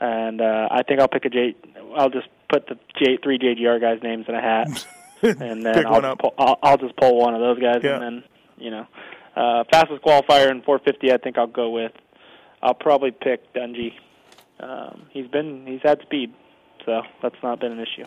[0.00, 1.54] and uh, I think I'll pick a J.
[1.96, 4.86] I'll just put the J three JGR guys' names in a hat,
[5.22, 6.16] and then I'll.
[6.16, 7.94] Pull, I'll I'll just pull one of those guys, Yeah.
[7.94, 8.24] and then
[8.58, 8.86] you know,
[9.34, 11.12] uh, fastest qualifier in 450.
[11.12, 11.92] I think I'll go with.
[12.62, 13.92] I'll probably pick Dungey.
[14.60, 16.32] Um, he's been he's had speed,
[16.86, 18.04] so that's not been an issue.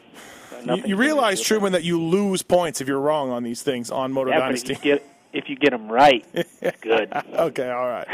[0.66, 1.42] So You, you realize.
[1.42, 4.56] Truman, that you lose points if you're wrong on these things on Moto Yeah, but
[4.56, 7.14] if you get if you get them right, it's good.
[7.14, 8.08] okay, all right.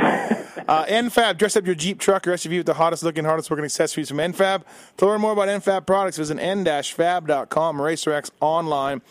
[0.67, 3.63] Uh, NFAB, dress up your Jeep truck or SUV with the hottest looking, hardest working
[3.63, 4.63] accessories from NFAB.
[4.97, 9.01] To learn more about NFAB products, visit n-fab.com, RacerX online,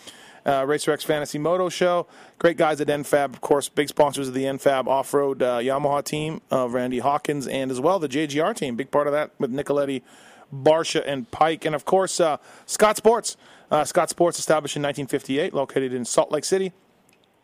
[0.44, 2.06] uh, RacerX Fantasy Moto Show.
[2.38, 6.42] Great guys at NFAB, of course, big sponsors of the NFAB off-road uh, Yamaha team
[6.50, 10.02] of Randy Hawkins and as well the JGR team, big part of that with Nicoletti,
[10.62, 11.64] Barcia, and Peick.
[11.66, 13.36] And of course, uh, Scott Sports.
[13.70, 16.72] Uh, Scott Sports established in 1958, located in Salt Lake City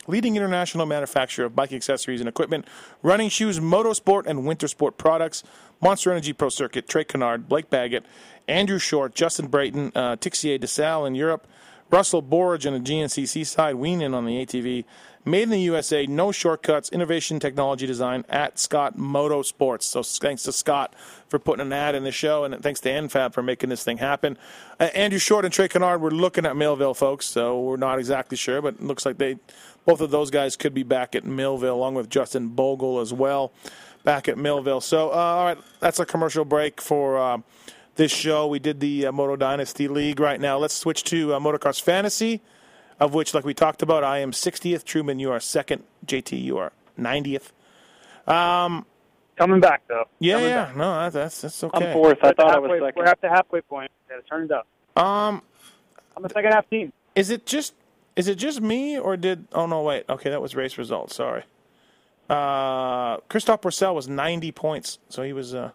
[0.07, 2.67] leading international manufacturer of bike accessories and equipment,
[3.03, 5.43] running shoes, motorsport, and winter sport products.
[5.81, 8.05] Monster Energy Pro Circuit, Trey Canard, Blake Baggett,
[8.47, 11.47] Andrew Short, Justin Brayton, uh, Tixier DeSalle in Europe,
[11.91, 14.85] Russell Borge on the GNCC side, Weenan on the ATV.
[15.25, 19.83] Made in the USA, no shortcuts, innovation, technology design at Scott Motorsports.
[19.83, 20.95] So thanks to Scott
[21.29, 23.99] for putting an ad in the show, and thanks to NFAB for making this thing
[23.99, 24.39] happen.
[24.79, 28.37] Uh, Andrew Short and Trey Canard, we're looking at Millville, folks, so we're not exactly
[28.37, 29.37] sure, but it looks like they,
[29.85, 33.53] both of those guys could be back at Millville, along with Justin Bogle as well,
[34.05, 34.81] back at Millville.
[34.81, 37.19] So, uh, all right, that's a commercial break for.
[37.19, 37.39] Uh,
[37.97, 38.47] this show.
[38.47, 40.57] We did the uh, Moto Dynasty League right now.
[40.57, 42.41] Let's switch to uh, Motocross Fantasy,
[43.01, 44.85] of which, like we talked about, I am 60th.
[44.85, 45.85] Truman, you are second.
[46.07, 47.51] JT, you are 90th.
[48.27, 48.87] Um,
[49.37, 50.05] Coming back though.
[50.19, 50.77] yeah, Coming yeah, back.
[50.77, 51.87] no, that's that's okay.
[51.87, 52.19] I'm fourth.
[52.23, 52.95] I We're at the thought I was halfway- second.
[53.03, 53.91] We're at the halfway point.
[54.09, 54.67] Gotta turn it up.
[55.03, 55.43] Um,
[56.17, 56.93] I'm the second half team.
[57.15, 57.73] is it just
[58.17, 59.49] is it just me or did?
[59.53, 60.05] Oh no, wait.
[60.11, 61.15] Okay, that was race results.
[61.17, 61.45] Sorry.
[62.29, 65.55] Uh, Christophe Pourcel was 90 points, so he was.
[65.55, 65.71] Uh,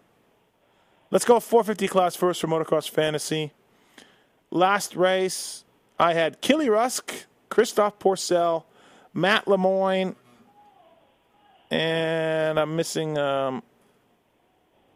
[1.10, 3.52] let's go 450 class first for Motocross Fantasy.
[4.50, 5.64] Last race,
[5.98, 7.12] I had Killy Rusk,
[7.48, 8.64] Christophe Pourcel,
[9.14, 10.14] Matt Lemoine,
[11.70, 13.16] and I'm missing.
[13.18, 13.62] Um,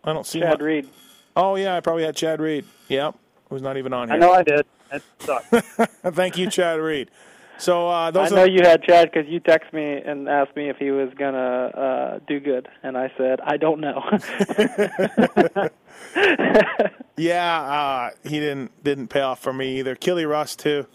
[0.04, 0.40] I don't see.
[0.40, 0.88] Chad my- Reed.
[1.36, 2.64] Oh yeah, I probably had Chad Reed.
[2.88, 3.14] Yep,
[3.48, 4.16] who's not even on here.
[4.16, 4.66] I know I did.
[4.90, 5.48] That sucks.
[6.16, 7.10] Thank you, Chad Reed.
[7.61, 10.70] So uh, I know are you had Chad because you texted me and asked me
[10.70, 14.03] if he was gonna uh, do good, and I said I don't know.
[17.18, 17.61] yeah.
[17.61, 19.94] Uh, he didn't didn't pay off for me either.
[19.94, 20.87] Killy Rusk too,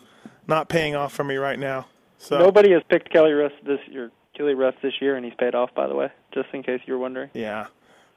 [0.47, 1.85] not paying off for me right now.
[2.17, 4.11] So Nobody has picked Killy Rusk this year.
[4.35, 5.69] Killy Rusk this year, and he's paid off.
[5.75, 7.29] By the way, just in case you're wondering.
[7.35, 7.67] yeah.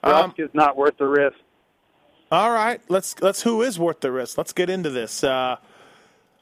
[0.03, 1.37] Um, Rusk is not worth the risk.
[2.33, 2.81] all right.
[2.89, 4.39] Let's let's who is worth the risk.
[4.39, 5.23] Let's get into this.
[5.23, 5.57] Uh,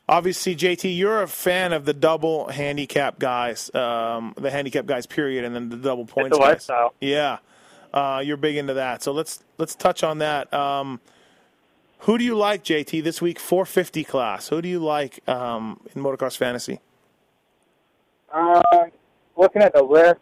[0.09, 5.45] obviously, JT, you're a fan of the double handicap guys, um, the handicap guys, period,
[5.45, 6.49] and then the double points a guys.
[6.49, 6.95] lifestyle.
[7.01, 7.39] Yeah,
[7.93, 9.03] uh, you're big into that.
[9.03, 10.53] So let's let's touch on that.
[10.53, 11.01] Um,
[12.01, 13.39] who do you like, JT, this week?
[13.41, 14.49] 450 class.
[14.49, 16.81] Who do you like um, in motocross fantasy?
[18.33, 18.63] Uh,
[19.37, 20.21] looking at the list,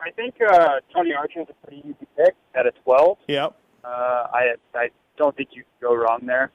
[0.00, 3.18] I think uh, Tony Archer is a pretty easy pick at a 12.
[3.28, 3.56] Yep.
[3.82, 6.50] Uh, I I don't think you can go wrong there.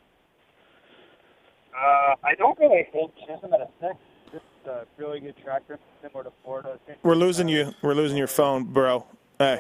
[1.76, 3.96] Uh, I don't really hate Chisholm at a six.
[4.32, 6.80] Just a really good tractor, similar to Florida.
[7.04, 7.74] We're losing you.
[7.82, 9.06] We're losing your phone, bro.
[9.40, 9.60] Hey,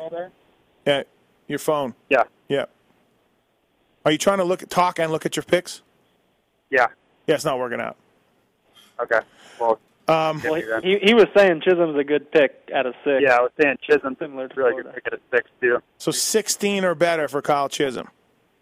[0.87, 1.03] yeah,
[1.47, 1.93] your phone.
[2.09, 2.65] Yeah, Yeah.
[4.05, 5.81] Are you trying to look at talk and look at your picks?
[6.69, 6.87] yeah.
[7.27, 7.95] Yeah, it's not working out.
[8.99, 9.19] Okay.
[9.59, 13.21] Well, Um, Well, he he was saying Chisholm's a good pick at a six.
[13.23, 14.89] yeah, I was saying Chisholm's Similar to really Florida.
[14.93, 15.79] good pick at a six too.
[15.97, 18.07] so 16 or better for Kyle Chisholm.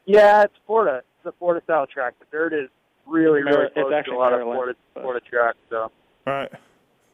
[0.06, 1.04] Yeah, it's Florida.
[1.18, 2.14] It's a Florida style track.
[2.20, 2.70] The dirt is
[3.08, 5.58] really, really Mar- it's close to actually a lot of Maryland, Florida, but- Florida tracks.
[5.70, 5.92] So
[6.28, 6.52] All right.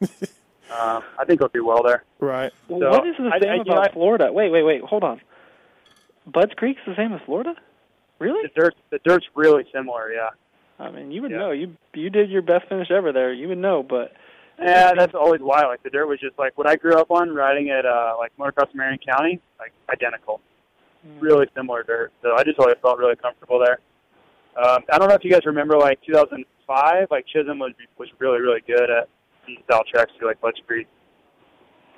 [0.02, 2.04] um, I think he'll do well there.
[2.20, 2.52] Right.
[2.68, 4.32] Well, So, what is the same I- you about I- Florida?
[4.32, 4.82] Wait, wait, wait.
[4.82, 5.20] Hold on.
[6.26, 7.54] Budds Creek's the same as Florida?
[8.18, 8.42] Really?
[8.54, 10.12] The dirt, the dirt's really similar.
[10.12, 10.30] Yeah.
[10.78, 11.38] I mean, you would Yeah.
[11.38, 11.50] know.
[11.50, 13.32] You you did your best finish ever there.
[13.32, 14.12] You would know, but
[14.58, 15.62] Yeah, that's always why.
[15.66, 18.32] Like the dirt was just like what I grew up on, riding at uh, like
[18.38, 20.40] motocross in Marion County, like identical,
[21.18, 22.12] really similar dirt.
[22.22, 23.78] So I just always felt really comfortable there.
[24.56, 28.40] Um, I don't know if you guys remember, like 2005, like Chisholm was was really
[28.40, 29.08] really good at
[29.46, 30.86] these style tracks too, like Budds Creek.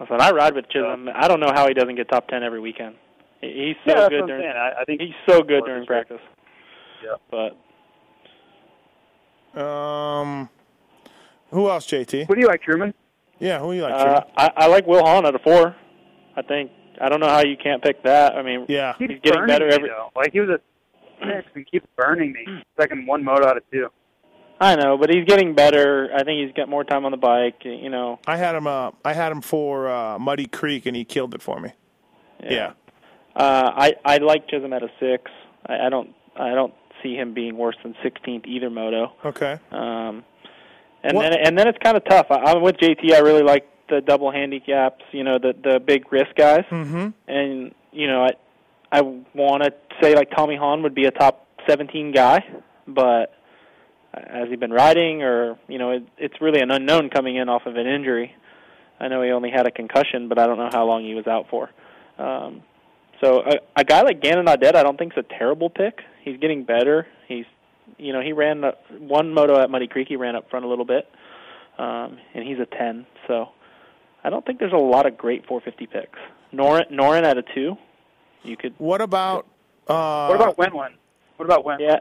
[0.00, 1.08] listen, I ride with Chisholm.
[1.14, 2.94] I don't know how he doesn't get top ten every weekend.
[3.40, 4.46] He- He's so yeah, good during.
[4.46, 6.20] I, I think he's so good during practice.
[7.04, 7.16] Yeah.
[7.30, 10.48] But Um,
[11.50, 12.26] who else, JT?
[12.26, 12.94] Who do you like, Truman?
[13.38, 13.92] Yeah, who do you like?
[13.94, 15.74] uh, I, I like Will Hahn at a four.
[16.36, 18.34] I think I don't know how you can't pick that.
[18.36, 18.94] I mean, yeah.
[18.98, 20.10] Keeps He's getting better me, every- though.
[20.14, 20.60] Like he was a
[21.26, 22.62] six and keeps burning me.
[22.80, 23.88] Second one moto out of two.
[24.60, 26.10] I know, but he's getting better.
[26.14, 27.62] I think he's got more time on the bike.
[27.64, 28.66] You know, I had him.
[28.66, 31.70] Uh, I had him for uh, Muddy Creek, and he killed it for me.
[32.42, 32.72] Yeah.
[33.34, 35.30] Uh, I I like Chisholm at a six.
[35.66, 39.12] I, I don't I don't see him being worse than 16th either moto.
[39.24, 39.58] Okay.
[39.72, 40.22] Um,
[41.02, 42.26] and What- then and then it's kind of tough.
[42.30, 43.12] I, I'm with JT.
[43.12, 45.02] I really like the double handicaps.
[45.10, 46.64] You know, the the big risk guys.
[46.70, 47.08] Mm-hmm.
[47.26, 48.30] And you know, I
[48.92, 52.44] I want to say like Tommy Hahn would be a top 17 guy,
[52.86, 53.32] but
[54.12, 57.62] has he been riding or you know it, it's really an unknown coming in off
[57.64, 58.34] of an injury.
[59.00, 61.26] I know he only had a concussion, but I don't know how long he was
[61.26, 61.70] out for.
[62.18, 62.62] Um,
[63.22, 66.00] so a, a guy like Gannon Audet, I don't think is a terrible pick.
[66.22, 67.06] He's getting better.
[67.26, 67.46] He's
[67.96, 70.08] you know he ran the, one moto at Muddy Creek.
[70.08, 71.08] He ran up front a little bit,
[71.78, 73.06] um, and he's a 10.
[73.26, 73.48] So
[74.22, 76.18] I don't think there's a lot of great 450 picks.
[76.52, 77.76] Norin, Norin at a two.
[78.44, 79.46] You could What about?
[79.88, 80.94] Uh, What about Wentland?
[81.36, 81.90] What about Wentland?
[81.92, 82.00] yeah,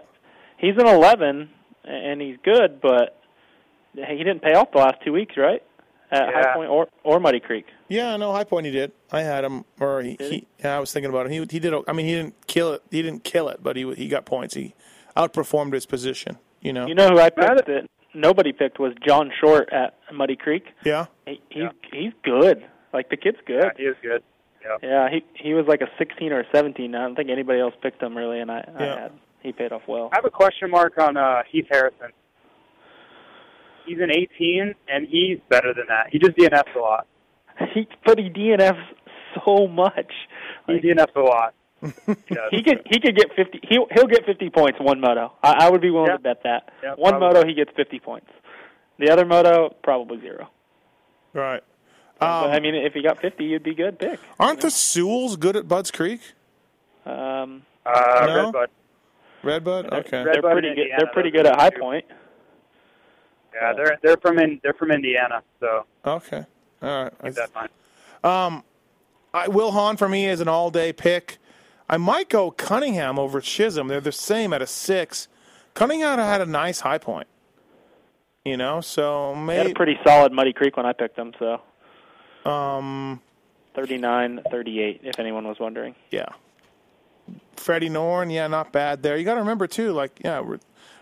[0.57, 1.49] he's an 11,
[1.85, 3.17] and he's good, but
[3.95, 5.63] he didn't pay off the last two weeks, right?
[6.11, 6.31] At Yeah.
[6.43, 7.65] High Point or or Muddy Creek.
[7.87, 8.91] Yeah, no, High Point he did.
[9.11, 11.31] I had him, or he, Did he yeah, I was thinking about him.
[11.31, 11.73] He he did.
[11.87, 12.83] I mean, he didn't kill it.
[12.91, 14.53] He didn't kill it, but he he got points.
[14.55, 14.75] He
[15.15, 16.37] outperformed his position.
[16.61, 16.85] You know.
[16.87, 20.65] You know who I picked that nobody picked was John Short at Muddy Creek.
[20.83, 21.05] yeah.
[21.25, 21.69] He, he's Yeah.
[21.93, 22.65] he's good.
[22.93, 23.63] Like the kid's good.
[23.63, 24.21] Yeah, he is good.
[24.63, 24.77] Yeah.
[24.83, 26.93] Yeah, he he was like a 16 or a 17.
[26.95, 29.81] I don't think anybody else picked him really, and I, I had he paid off
[29.87, 30.09] well.
[30.11, 32.11] I have a question mark on uh, Heath Harrison.
[33.85, 36.07] He's an 18, and he's better than that.
[36.11, 37.07] He just DNFs a lot.
[37.73, 38.81] He but he DNFs
[39.45, 40.11] so much.
[40.67, 41.53] He Like, DNFs a lot.
[42.51, 43.61] He he could he could get 50.
[43.69, 45.31] He'll he'll get 50 points one moto.
[45.43, 46.17] I, I would be willing Yeah.
[46.17, 46.69] to bet that.
[46.83, 47.39] Yeah, one probably.
[47.39, 48.27] moto he gets 50 points.
[48.99, 50.47] The other moto probably zero.
[51.33, 51.61] Right.
[52.21, 54.19] But Um, I mean, if he got 50, you'd be good pick.
[54.39, 56.21] aren't the Sewells good at Budds Creek?
[57.05, 58.35] Um, Uh, No?
[58.51, 58.69] Redbud.
[59.43, 59.89] Redbud.
[59.89, 60.09] they're, Okay.
[60.11, 60.77] they're Redbud pretty good.
[60.77, 61.71] Indiana, They're pretty good at High.
[61.71, 62.05] Point.
[63.55, 66.45] Yeah, they're they're from in they're from Indiana, so Okay.
[66.81, 67.13] All right.
[67.23, 67.69] keep that mind.
[68.23, 68.63] Um,
[69.33, 71.37] I, Will Hahn for me is an all-day pick.
[71.89, 73.87] I might go Cunningham over Chisholm.
[73.87, 75.27] They're the same at a six.
[75.73, 77.27] Cunningham had a nice high point.
[78.45, 81.33] You know, so They had a pretty solid Muddy Creek when I picked them.
[81.39, 81.61] So
[82.45, 83.21] um
[83.73, 85.95] 39, 38, if anyone was wondering.
[86.11, 86.29] yeah.
[87.55, 89.15] Freddie Noren, yeah, not bad there.
[89.15, 90.59] You got to remember too, like yeah, we're,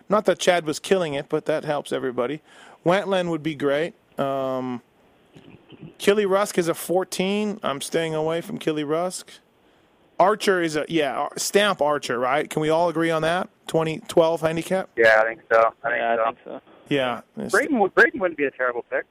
[0.10, 2.42] not that Chad was killing it, but that helps everybody.
[2.84, 3.94] Wentland would be great.
[4.20, 4.82] Um,
[5.98, 7.60] Killy Rusk is a 14.
[7.64, 9.32] I'm staying away from Killy Rusk.
[10.20, 12.50] Archer is a yeah, stamp Archer, right?
[12.50, 13.50] Can we all agree on that?
[13.68, 14.90] 2012 handicap?
[14.98, 15.74] Yeah, I think so.
[15.84, 16.22] I think yeah, so.
[16.22, 16.62] I think so.
[16.90, 17.22] Yeah.
[17.50, 19.06] Braden, Braden wouldn't be a terrible pick.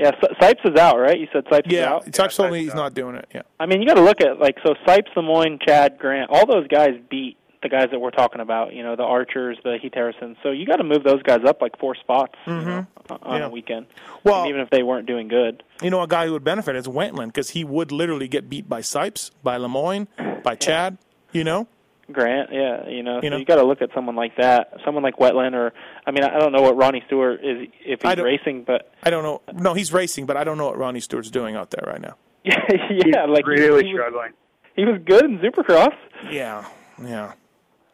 [0.00, 1.18] Yeah, Sipes is out, right?
[1.18, 2.06] You said Sipes is Yeah, out.
[2.06, 2.76] it's told me I'd he's say.
[2.76, 3.28] not doing it.
[3.34, 3.42] Yeah.
[3.58, 6.66] I mean, you got to look at like so Sipes, Lemoine, Chad, Grant, all those
[6.68, 8.72] guys beat the guys that we're talking about.
[8.72, 10.38] You know, the Archers, the Heath Harrisons.
[10.42, 12.68] So you got to move those guys up like four spots you mm-hmm.
[12.68, 12.86] know,
[13.22, 13.46] on Yeah.
[13.46, 13.86] a weekend.
[14.24, 15.62] Well- And even if they weren't doing good.
[15.82, 18.68] You know, a guy who would benefit is Wentland because he would literally get beat
[18.68, 20.06] by Sipes, by Lemoine,
[20.42, 20.96] by Chad.
[21.32, 21.68] You know,
[22.12, 25.02] Grant, yeah, you know, You so you got to look at someone like that, someone
[25.02, 25.72] like Wentland, or
[26.06, 29.22] I mean, I don't know what Ronnie Stewart is if he's racing, but I don't
[29.22, 29.42] know.
[29.54, 32.16] No, he's racing, but I don't know what Ronnie Stewart's doing out there right now.
[32.44, 32.54] yeah,
[32.88, 34.32] He's like he- really he, was, struggling.
[34.76, 35.94] he was good in Supercross.
[36.30, 36.66] Yeah,
[37.02, 37.32] yeah.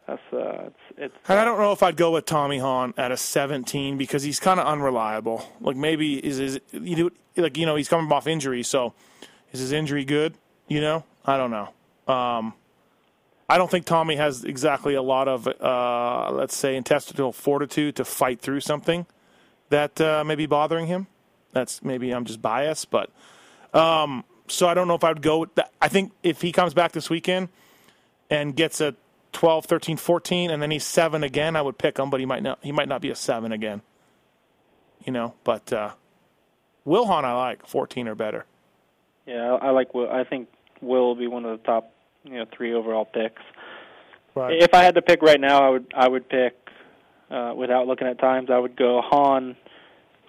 [0.07, 3.11] That's uh, it's it's And I don't know if I'd go with Tommy Hahn at
[3.11, 5.45] a 17 because he's kind of unreliable.
[5.59, 8.93] Like maybe is is you know, like you know he's coming off injury, so
[9.51, 10.35] is his injury good?
[10.69, 12.13] You know, I don't know.
[12.13, 12.53] Um,
[13.49, 18.05] I don't think Tommy has exactly a lot of uh, let's say intestinal fortitude to
[18.05, 19.05] fight through something
[19.69, 21.07] that uh, may be bothering him.
[21.53, 23.09] That's maybe I'm just biased, but
[23.73, 25.47] um, so I don't know if I would go.
[25.81, 27.49] I think if he comes back this weekend
[28.29, 28.95] and gets a
[29.31, 32.43] 12, 13, 14, and then he's seven again, I would pick him, but he might
[32.43, 32.59] not.
[32.61, 33.81] He might not be a seven again.
[35.05, 35.91] You know, but uh,
[36.83, 38.45] Will Hahn I like 14 or better.
[39.25, 39.53] yeah.
[39.53, 40.11] I like Will.
[40.11, 40.49] I think
[40.81, 41.93] Will will be one of the top
[42.27, 43.41] you know three overall picks.
[44.35, 44.61] Right.
[44.61, 46.55] If I had to pick right now, I would I would pick
[47.31, 48.49] uh, without looking at times.
[48.51, 49.55] I would go Hahn,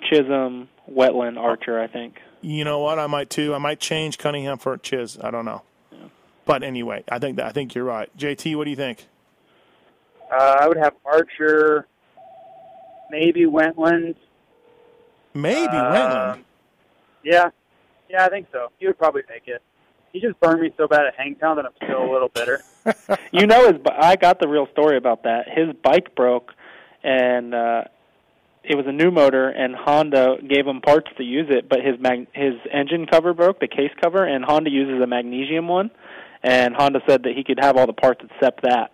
[0.08, 1.80] Chisholm, Wentland, Archer.
[1.80, 2.20] I think.
[2.40, 2.98] You know what?
[2.98, 3.54] I might too.
[3.54, 5.18] I might change Cunningham for Chiz.
[5.20, 5.62] I don't know.
[6.46, 8.08] But anyway, I think that I think you're right.
[8.16, 9.06] JT, what do you think?
[10.32, 11.86] Uh, I would have Archer,
[13.10, 14.14] maybe Wentland.
[15.34, 16.44] Maybe Wentland.
[17.22, 17.50] Yeah,
[18.08, 18.68] yeah, I think so.
[18.78, 19.62] He would probably make it.
[20.12, 22.60] He just burned me so bad at Hangtown that I'm still a little bitter.
[23.32, 25.46] You know, his I got the real story about that.
[25.54, 26.52] His bike broke,
[27.04, 27.82] and uh,
[28.64, 31.96] it was a new motor, and Honda gave him parts to use it, but his
[32.00, 35.90] mag- his engine cover broke, the case cover, and Honda uses a magnesium one,
[36.42, 38.90] and Honda said that he could have all the parts except that,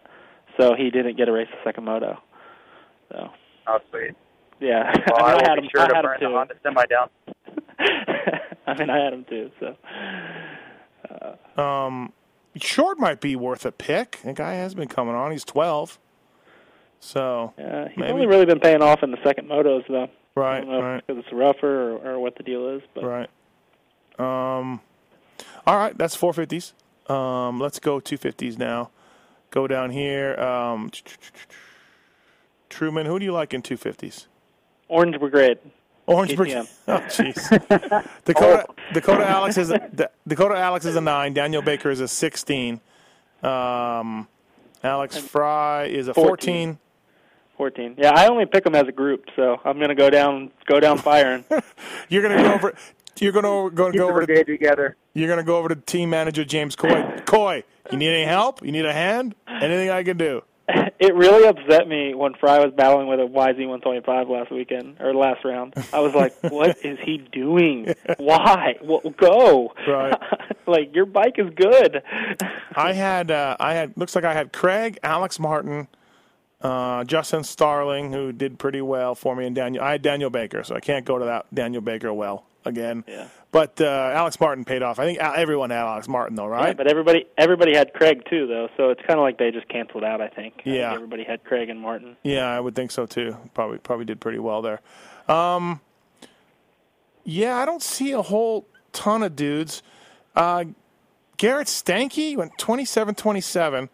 [0.58, 2.18] so he didn't get a race the second moto.
[3.12, 3.28] So
[3.68, 4.14] Oh, sweet.
[4.60, 5.68] yeah, Well, I, I, mean, I, will had him.
[5.70, 6.34] sure I had him too.
[6.34, 7.08] Honda semi down.
[8.66, 9.50] I mean, I had him too.
[9.60, 9.76] So
[11.56, 12.12] Um,
[12.56, 14.20] Short might be worth a pick.
[14.24, 15.32] The guy has been coming on.
[15.32, 15.98] He's 12.
[17.00, 18.12] So he's Maybe.
[18.12, 20.08] only really been paying off in the second motos though.
[20.36, 21.06] Right, right.
[21.06, 23.30] because it's rougher or, or what the deal is, but Right.
[24.18, 24.80] Um,
[25.66, 26.72] all right, that's 450s.
[27.12, 28.90] Um, let's go 250s now.
[29.50, 30.34] Go down here.
[30.40, 30.90] Um,
[32.68, 34.26] Truman, who do you like in 250s?
[34.88, 35.58] Orange Brigade.
[36.06, 36.68] Orange KTM.
[36.88, 38.14] Oh, jeez.
[38.24, 41.32] Dakota Dakota Alix is a, Dakota Alix is a nine.
[41.32, 42.80] Daniel Baker is a 16.
[43.42, 44.28] Um,
[44.82, 46.78] Alex Frye is a 14.
[47.56, 47.94] 14.
[47.96, 50.98] Yeah, I only pick them as a group, so I'm gonna go down go down
[50.98, 51.44] firing.
[52.08, 52.74] You're gonna go over.
[53.18, 54.96] You're gonna go, go the over to together.
[55.14, 57.22] You're going to go over to team manager James Coy.
[57.24, 58.64] Coy, you need any help?
[58.64, 59.36] You need a hand?
[59.46, 60.42] Anything I can do?
[61.00, 65.44] It really upset me when Frye was battling with a YZ125 last weekend or last
[65.44, 65.74] round.
[65.92, 67.94] I was like, "What is he doing?
[68.18, 68.76] Why?
[68.82, 70.14] Well, go!" Right.
[70.66, 72.02] like your bike is good.
[72.76, 75.88] I had uh, I had looks like I had Craig, Alex Martin,
[76.64, 79.84] uh, Justin Starling, who did pretty well for me, and Daniel.
[79.84, 83.04] I had Daniel Baker, so I can't go to that Daniel Baker well again.
[83.06, 83.28] Yeah.
[83.52, 84.98] But uh, Alex Martin paid off.
[84.98, 86.68] I think everyone had Alex Martin though, right?
[86.68, 88.68] Yeah, but everybody everybody had Craig too, though.
[88.76, 90.20] So it's kind of like they just canceled out.
[90.20, 90.54] I think.
[90.58, 90.92] I think Yeah.
[90.92, 92.16] everybody had Craig and Martin.
[92.24, 93.36] Yeah, I would think so too.
[93.54, 94.80] Probably probably did pretty well there.
[95.28, 95.80] Um,
[97.24, 99.82] yeah, I don't see a whole ton of dudes.
[100.34, 100.64] Uh,
[101.36, 103.88] Garrett Stanky went 27-27,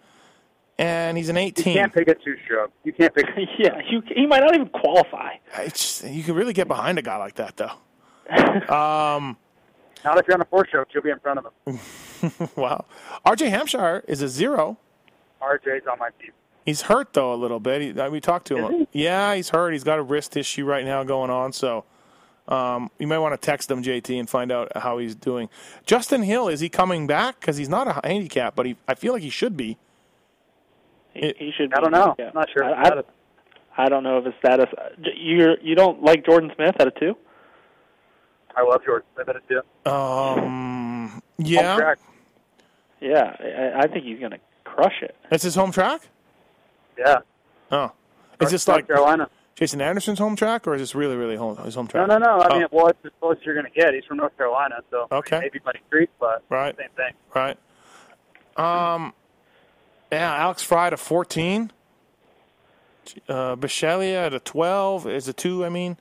[0.81, 1.65] and he's an 18.
[1.65, 1.83] You 18.
[1.83, 2.73] can't pick a two stroke.
[2.85, 3.27] You can't pick.
[3.59, 5.35] yeah, you, he might not even qualify.
[5.65, 7.73] Just, you can really get behind a guy like that, though.
[10.05, 12.49] Not if you're on a four stroke, you'll be in front of him.
[12.57, 12.85] wow.
[13.27, 14.79] RJ Hampshire is a zero.
[15.43, 16.33] RJ's on my team.
[16.65, 17.83] He's hurt though a little bit.
[17.83, 18.83] He, uh, we talked to him.
[18.83, 19.73] Is Yeah, he's hurt.
[19.73, 21.53] He's got a wrist issue right now going on.
[21.53, 21.85] So
[22.49, 25.49] um, you might want to text him, JT, and find out how he's doing.
[25.87, 27.41] Justin Hill is he coming back?
[27.41, 29.79] Because he's not a handicap, but he, I feel like he should be.
[31.15, 31.73] He, he should.
[31.75, 32.15] I don't know.
[32.19, 32.29] Yeah.
[32.29, 32.65] I'm not sure.
[32.65, 33.03] I, I,
[33.85, 34.67] I don't know if his status.
[35.17, 37.17] You you don't like Jordan Smith at a two?
[38.57, 39.91] I love Jordan Smith at a two.
[39.91, 41.99] Um, Home yeah, track.
[43.01, 45.17] Yeah, I, I think he's going to crush it.
[45.31, 46.03] That's his home track.
[46.99, 47.19] Yeah.
[47.73, 47.93] Oh,
[48.41, 49.29] is this North like Carolina?
[49.55, 52.09] Jason Anderson's home track, or is this really, really home, his home track?
[52.09, 52.27] no, no.
[52.27, 52.41] No.
[52.43, 52.59] I Oh.
[52.59, 53.95] mean, well, it's as close as you're going to get.
[53.95, 55.39] He's from North Carolina, so Okay.
[55.41, 56.77] maybe Muddy Creek, but Right.
[56.77, 57.13] same thing.
[57.35, 57.57] Right.
[58.57, 59.15] Um.
[60.13, 61.71] Yeah, Alex Frye to fourteen.
[63.29, 65.65] Uh, Bichelia at a twelve is a two.
[65.65, 65.97] I mean,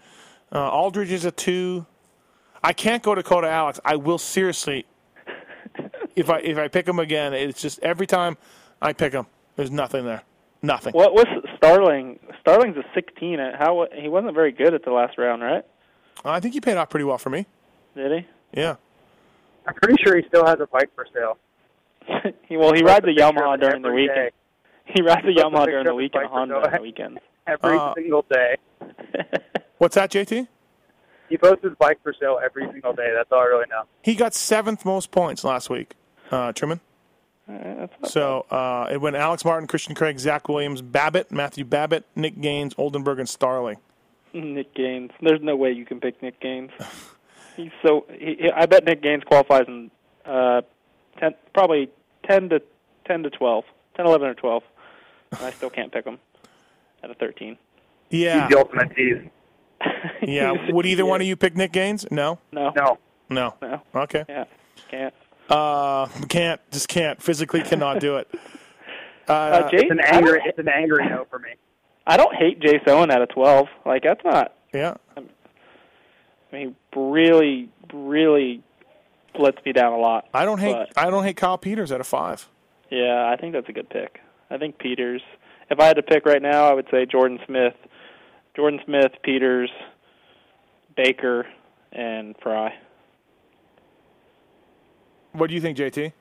[0.51, 1.86] uh, Aldridge is a two.
[2.64, 3.80] I can't go Dakota Alix.
[3.86, 4.86] I will seriously.
[6.16, 8.38] If I if I pick him again, it's just every time
[8.82, 10.24] I pick him, there's nothing there,
[10.62, 10.93] nothing.
[10.93, 11.26] What was
[11.57, 12.20] Starling?
[12.41, 13.39] Starling's a 16.
[13.39, 15.64] At how he wasn't very good at the last round, right?
[16.26, 17.45] I think he paid off pretty well for me.
[17.95, 18.60] Did he?
[18.60, 18.76] Yeah.
[19.68, 21.38] I'm pretty sure he still has a bike for sale.
[22.47, 24.16] He well, he rides a a picture of Yamaha during the every weekend.
[24.18, 24.32] day.
[24.95, 26.66] He rides a Yamaha during the of weekend, bike Honda sale.
[26.66, 27.20] on the weekend.
[27.47, 28.57] Every Uh, single day.
[29.78, 30.47] What's that, JT?
[31.30, 33.12] He posts his bike for sale every single day.
[33.16, 33.84] That's all I really know.
[34.01, 35.93] He got seventh most points last week.
[36.32, 36.80] Uh, Truman.
[37.47, 42.39] That's So uh, it went Alex Martin, Christian Craig, Zach Williams, Babbitt, Matthew Babbitt, Nick
[42.41, 43.78] Gaines, Oldenburg, and Starling.
[44.34, 45.12] Nick Gaines.
[45.22, 46.70] There's no way you can pick Nick Gaines.
[47.55, 48.05] He's so.
[48.12, 49.89] He, he- I bet Nick Gaines qualifies in
[50.26, 50.62] uh,
[51.20, 51.89] ten, probably
[52.30, 52.62] ten to
[53.06, 53.66] ten to twelve,
[53.96, 54.64] ten, eleven, or twelve.
[55.32, 56.20] And I still can't pick him
[57.04, 57.58] at a thirteen.
[58.10, 59.30] Yeah, He's the ultimate tease.
[60.22, 60.72] yeah.
[60.72, 62.06] Would either one of you pick Nick Gaines?
[62.12, 62.74] No, No.
[62.76, 62.98] No.
[63.30, 63.54] no.
[63.62, 63.82] No.
[63.96, 64.26] Okay.
[64.28, 64.46] Yeah.
[64.90, 65.14] Can't.
[65.50, 66.60] Uh, can't.
[66.72, 67.22] Just can't.
[67.22, 68.28] Physically cannot do it.
[69.28, 69.32] Uh,
[69.64, 70.42] Uh, Jay, It's an angry.
[70.44, 71.50] It's an angry no for me.
[72.08, 73.68] I don't hate Jace Owen at a twelve.
[73.86, 74.56] Like that's not.
[74.74, 74.96] yeah.
[75.16, 75.22] I
[76.52, 78.64] mean, really, really
[79.38, 80.26] lets me down a lot.
[80.34, 80.74] I don't hate.
[80.74, 82.48] But- I don't hate Kyle Peters at a five.
[82.90, 84.20] Yeah, I think that's a good pick.
[84.50, 85.22] I think Peters.
[85.70, 87.76] If I had to pick right now, I would say Jordan Smith,
[88.56, 89.70] Jordan Smith, Peters,
[90.96, 91.46] Baker,
[91.92, 92.74] and Frye.
[95.34, 96.12] What do you think, JT?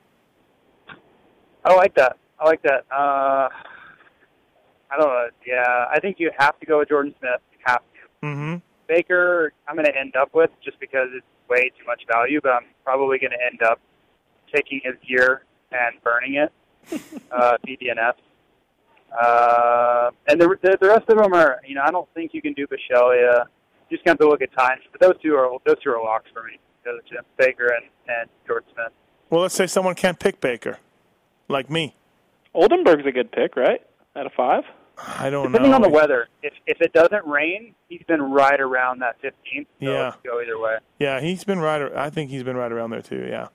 [1.65, 2.17] I like that.
[2.39, 2.85] I like that.
[2.91, 3.49] Uh,
[4.91, 5.27] I don't know.
[5.45, 7.41] Yeah, I think you have to go with Jordan Smith.
[7.51, 8.25] You have to.
[8.25, 8.55] Mm-hmm.
[8.89, 12.49] Baker, I'm going to end up with just because it's way too much value, but
[12.49, 13.79] I'm probably going to end up
[14.53, 16.51] taking his gear and burning it.
[17.31, 18.15] uh, BDNF.
[19.11, 22.41] Uh, and the, the the rest of them are, you know, I don't think you
[22.41, 23.45] can do Bichelia.
[23.89, 26.29] You just got to look at times, but those two are those two are locks
[26.33, 26.59] for me.
[26.85, 28.93] Those two, Baker and and Jordan Smith.
[29.29, 30.77] Well, let's say someone can't pick Baker,
[31.47, 31.95] like me.
[32.53, 33.81] Oldenburg's a good pick, right?
[34.15, 34.63] At a five.
[35.17, 35.49] I don't know.
[35.49, 35.75] Depending know.
[35.77, 39.67] on the weather, if if it doesn't rain, he's been right around that 15th.
[39.81, 40.13] So Yeah.
[40.23, 40.77] go either way.
[40.99, 41.91] Yeah, he's been right.
[41.95, 43.25] I think he's been right around there too.
[43.29, 43.47] Yeah.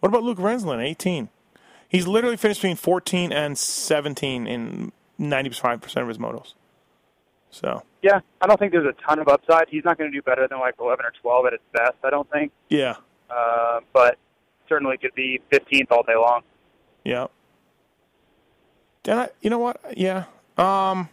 [0.00, 0.82] What about Luke Renzland?
[0.82, 1.28] 18.
[1.88, 6.54] He's literally finished between 14 and 17 in 95% of his motos.
[7.50, 9.68] So Yeah, I don't think there's a ton of upside.
[9.70, 11.94] He's not going to do better than like 11 or 12 at his best.
[12.04, 12.96] I don't think, yeah,
[13.30, 14.18] uh, but
[14.68, 16.42] certainly could be 15th all day long.
[17.04, 17.26] yeah.
[19.04, 19.80] Then I, you know what?
[19.96, 20.24] Yeah.
[20.58, 21.08] Um.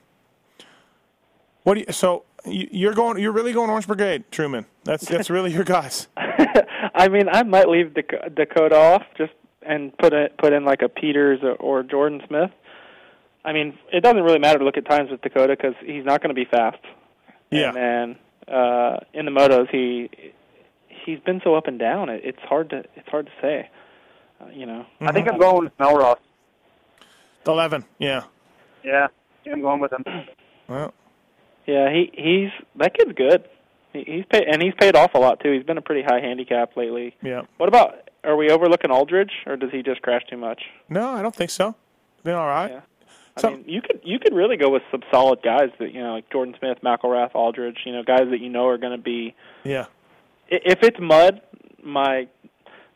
[1.63, 1.91] What do you?
[1.91, 3.19] So you, you're going?
[3.21, 4.65] You're really going Orange Brigade, Truman?
[4.83, 6.07] That's that's really your guys.
[6.17, 10.81] I mean, I might leave Dak- Dakota off just and put it put in like
[10.81, 12.51] a Peters or, or Jordan Smith.
[13.43, 16.21] I mean, it doesn't really matter to look at times with Dakota because he's not
[16.21, 16.79] going to be fast.
[17.51, 17.69] Yeah.
[17.69, 17.77] And
[18.47, 20.09] then uh, in the motos, he
[20.87, 22.09] he's been so up and down.
[22.09, 23.69] It, it's hard to it's hard to say.
[24.41, 24.85] Uh, you know.
[25.01, 26.17] I think I'm going with McElrath.
[27.47, 27.85] 11.
[27.99, 28.23] Yeah.
[28.83, 29.07] Yeah,
[29.51, 30.03] I'm going with him.
[30.67, 30.93] Well,
[31.65, 33.45] Yeah, he he's that kid's good.
[33.93, 35.51] He, he's paid and he's paid off a lot too.
[35.51, 37.15] He's been a pretty high handicap lately.
[37.21, 37.41] yeah.
[37.57, 40.63] What about are we overlooking Aldridge or does he just crash too much?
[40.89, 41.75] No, I don't think so.
[42.23, 42.71] Been all right.
[42.71, 42.81] Yeah.
[43.37, 46.01] I So- mean, you could you could really go with some solid guys that you
[46.01, 47.79] know, like Jordan Smith, McElrath, Aldridge.
[47.85, 49.35] You know, guys that you know are going to be.
[49.63, 49.85] Yeah.
[50.47, 51.41] If it's mud,
[51.83, 52.27] my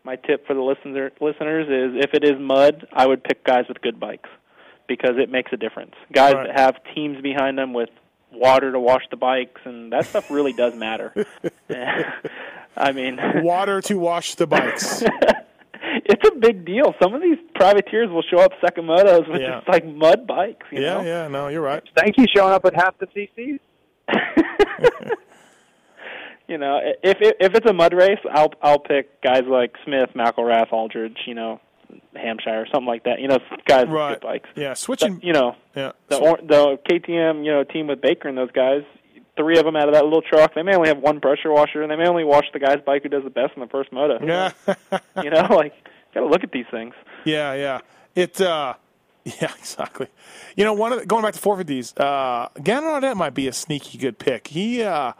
[0.03, 3.65] my tip for the listener listeners is if it is mud, I would pick guys
[3.67, 4.29] with good bikes
[4.89, 5.93] because it makes a difference.
[6.11, 6.47] Guys Right.
[6.47, 7.89] that have teams behind them with
[8.33, 11.13] water to wash the bikes and that stuff really does matter.
[12.77, 15.01] I mean, Water to wash the bikes.
[16.05, 16.93] it's a big deal.
[17.01, 19.57] Some of these privateers will show up second motos with Yeah.
[19.59, 20.65] just like mud bikes.
[20.71, 21.01] You yeah, know?
[21.03, 21.27] yeah.
[21.29, 21.83] No, you're right.
[21.97, 23.59] Thank you showing up with half the CCs.
[26.47, 30.09] you know, if if if it's a mud race, I'll I'll pick guys like Smith,
[30.15, 31.59] McElrath, Aldridge, you know,
[32.15, 33.19] Hampshire, or something like that.
[33.19, 34.49] You know, guys with good bikes.
[34.55, 34.73] Yeah.
[34.73, 35.19] Switching.
[35.23, 35.91] you know, Yeah.
[36.07, 38.83] the or, the KTM, you know, team with Baker and those guys.
[39.37, 40.53] Three of them out of that little truck.
[40.53, 43.03] They may only have one pressure washer, and they may only wash the guy's bike
[43.03, 44.19] who does the best in the first moto.
[44.25, 44.51] yeah.
[45.23, 45.73] You know, like
[46.13, 46.93] got to look at these things.
[47.25, 47.79] Yeah, yeah.
[48.15, 48.73] It uh
[49.25, 50.07] yeah, exactly.
[50.55, 53.53] You know, one of the, going back to 450s, uh Gannon Audette might be a
[53.53, 54.47] sneaky good pick.
[54.47, 55.13] He uh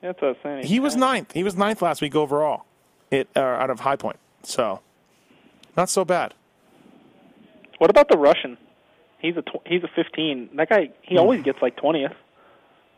[0.00, 0.66] That's what I was saying.
[0.66, 1.32] he was ninth.
[1.32, 2.64] He was ninth last week overall.
[3.10, 4.18] It uh, out of High Point.
[4.42, 4.80] So
[5.76, 6.34] not so bad.
[7.78, 8.58] What about the Russian?
[9.18, 10.50] He's a tw- he's a 15.
[10.56, 11.20] That guy he Hmm.
[11.20, 12.14] always gets like 20th.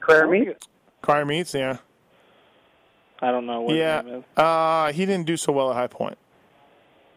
[0.00, 0.48] Claire me.
[1.00, 1.78] Car meets, yeah.
[3.20, 4.02] I don't know what yeah.
[4.02, 4.24] his name is.
[4.36, 6.18] Uh he didn't do so well at High Point.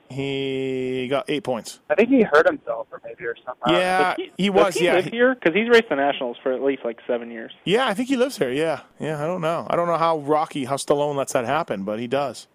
[0.10, 1.80] He got eight points.
[1.90, 3.64] I think he hurt himself or maybe or something.
[3.66, 3.80] I don't.
[3.82, 4.76] Yeah, Does he does was.
[4.76, 7.32] he yeah, live he- here because he's raced the nationals for at least like seven
[7.32, 7.52] years.
[7.64, 7.88] yeah.
[7.88, 8.52] I think he lives here.
[8.52, 9.24] Yeah, yeah.
[9.24, 9.66] I don't know.
[9.68, 12.48] I don't know how Rocky, how Stallone lets that happen, but he does.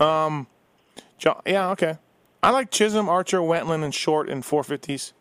[0.00, 0.46] Um,
[1.18, 1.98] Jo- yeah, okay.
[2.42, 5.12] I like Chisholm, Archer, Wentland, and Short in 450s.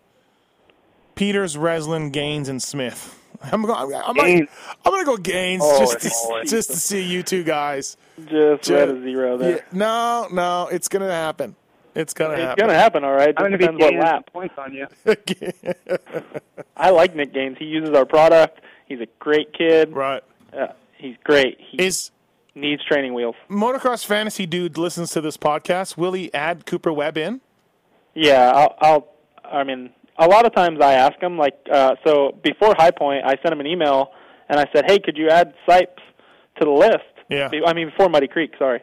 [1.16, 3.20] Peters, Reslin, Gaines, and Smith.
[3.42, 3.78] I'm going.
[3.78, 4.48] I'm, gonna-
[4.86, 7.98] I'm going to go Gaines Oh, just to, oh, just to see you two guys.
[8.28, 9.58] Just Ju- read a zero there.
[9.58, 11.56] Yeah, no, no, it's going to happen.
[11.96, 12.52] It's going to happen.
[12.52, 13.34] It's gonna happen, all right.
[13.38, 14.32] I'm going to be depends what lap.
[14.34, 14.88] points on you.
[16.78, 17.58] I like Nick Gaines.
[17.58, 18.60] He uses our product.
[18.86, 19.94] He's a great kid.
[19.94, 20.22] right.
[20.52, 20.68] Uh,
[20.98, 21.58] he's great.
[21.60, 22.12] He Is
[22.56, 23.36] needs training wheels.
[23.50, 25.98] Motocross Fantasy Dude listens to this podcast?
[25.98, 27.42] Will he add Cooper Webb in?
[28.14, 29.08] Yeah, I'll, I'll.
[29.44, 33.26] I mean, a lot of times I ask him like, uh, so before High Point,
[33.26, 34.12] I sent him an email
[34.50, 36.02] and I said, hey, could you add Sipes
[36.60, 37.04] to the list?
[37.30, 37.50] Yeah.
[37.66, 38.82] I mean, before Muddy Creek, sorry.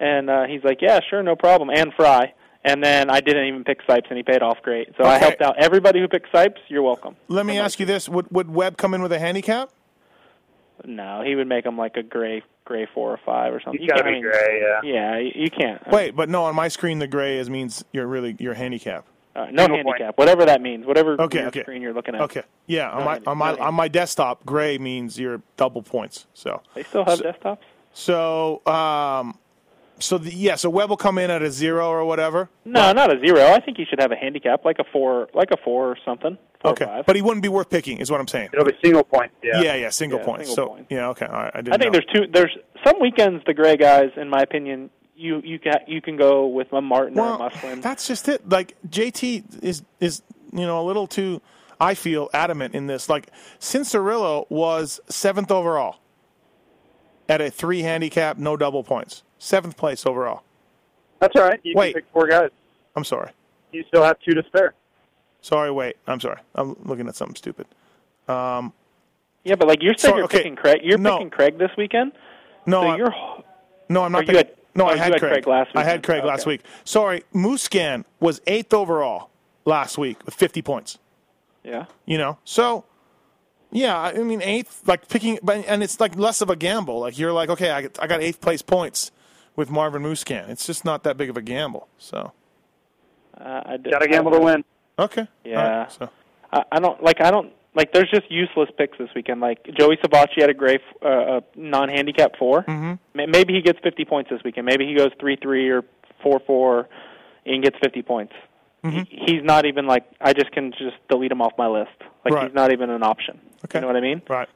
[0.00, 2.32] And uh, he's like, yeah, sure, no problem, and Frye.
[2.64, 4.88] And then I didn't even pick Sipes, and he paid off great.
[4.96, 6.58] So I helped out everybody who picked Sipes.
[6.68, 7.16] You're welcome.
[7.28, 9.70] Let me ask you this: Would would Webb come in with a handicap?
[10.84, 13.80] No, he would make them like a gray, gray four or five or something.
[13.80, 14.92] He's You got to can't- be I mean, gray, yeah.
[14.94, 15.86] Yeah, you, you can't.
[15.90, 19.04] Wait, but no, on my screen the gray is means you're really your handicap.
[19.34, 21.62] Uh, no Single handicap, whatever that means, whatever Okay, okay.
[21.62, 22.20] screen you're looking at.
[22.20, 25.82] Okay, yeah, on my handi- on my no on my desktop, gray means you're double
[25.82, 26.26] points.
[26.34, 27.58] So They still have desktops.
[27.94, 29.38] so um
[30.02, 32.50] so the, yeah, so Webb will come in at a zero or whatever.
[32.64, 33.46] No, not a zero.
[33.52, 36.36] I think he should have a handicap, like a four, like a four or something.
[36.60, 37.06] Four Okay, or five.
[37.06, 38.50] but he wouldn't be worth picking, is what I'm saying.
[38.52, 39.32] It'll be single point.
[39.42, 39.60] yeah.
[39.62, 40.48] Yeah, yeah, single Yeah, points.
[40.48, 40.86] single so points.
[40.90, 41.52] yeah, okay, all right.
[41.54, 41.74] I didn't.
[41.74, 42.00] I think know.
[42.00, 42.32] there's two.
[42.32, 46.46] There's some weekends the gray guys, in my opinion, you you can you can go
[46.46, 47.82] with a Martin or a well, Musquin.
[47.82, 48.48] that's just it.
[48.48, 50.22] Like JT is is
[50.52, 51.40] you know a little too.
[51.80, 53.08] I feel adamant in this.
[53.08, 53.28] Like
[53.60, 55.96] Cianciarulo was seventh overall
[57.32, 60.42] at a three handicap, no double points, seventh place overall.
[61.18, 61.58] That's all right.
[61.62, 61.94] You Wait.
[61.94, 62.50] can pick four guys.
[62.94, 63.30] I'm sorry.
[63.72, 64.74] You still have two to spare.
[65.40, 65.96] Sorry, wait.
[66.06, 66.40] I'm sorry.
[66.54, 67.66] I'm looking at something stupid.
[68.28, 68.72] Um,
[69.44, 70.38] yeah, but like you're saying, Sorry, you're okay.
[70.38, 70.80] picking Craig.
[70.84, 71.14] You're No.
[71.16, 72.12] picking Craig this weekend.
[72.66, 73.14] No, So I- you're
[73.88, 74.20] no, I'm not.
[74.20, 75.76] picking- had- no, oh, I had, had Craig last week.
[75.76, 76.02] I had.
[76.02, 76.50] Craig last Okay.
[76.50, 76.62] week.
[76.84, 79.30] Sorry, Musquin was eighth overall
[79.64, 80.98] last week with 50 points.
[81.64, 81.86] yeah.
[82.04, 82.84] You know, so
[83.72, 87.00] yeah, I I mean eighth, like picking, but and it's like less of a gamble.
[87.00, 89.10] Like you're like, okay, I, I got eighth place points
[89.56, 90.48] with Marvin Musquin.
[90.48, 91.88] It's just not that big of a gamble.
[91.98, 92.32] So
[93.38, 94.64] Uh, I Got to gamble to win.
[94.98, 95.62] okay, Yeah.
[95.64, 96.10] All right, so
[96.52, 97.20] I, I don't like.
[97.20, 97.92] I don't like.
[97.92, 99.40] There's just useless picks this weekend.
[99.40, 103.30] Like Joey Savatgy had a gray f- uh, a non-handicap 4 Mm-hmm.
[103.30, 104.66] Maybe he gets 50 points this weekend.
[104.66, 105.82] Maybe he goes three three or
[106.22, 106.88] four four,
[107.46, 108.32] and gets 50 points.
[108.84, 109.02] Mm-hmm.
[109.26, 110.04] He's not even like.
[110.20, 111.90] I just can just delete him off my list.
[112.24, 112.46] Like Right.
[112.48, 113.40] he's not even an option.
[113.64, 113.78] Okay.
[113.78, 114.22] You know what I mean?
[114.28, 114.48] right.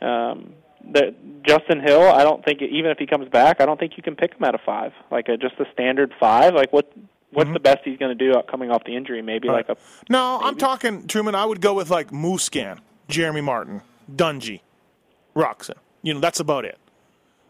[0.00, 0.52] Um,
[0.88, 2.02] the, Justin Hill.
[2.02, 4.44] I don't think even if he comes back, I don't think you can pick him
[4.44, 4.92] at a five.
[5.10, 6.54] Like a, just a standard five.
[6.54, 6.92] Like what?
[7.32, 9.20] What's the best he's going to do coming off the injury?
[9.20, 9.56] Maybe Mm-hmm.
[9.56, 9.68] Right.
[9.68, 11.34] like a No, I'm talking Truman.
[11.34, 13.82] I would go with like Musquin, Jeremy Martin,
[14.14, 14.60] Dungey,
[15.34, 15.74] Roczen.
[16.02, 16.78] You know, that's about it.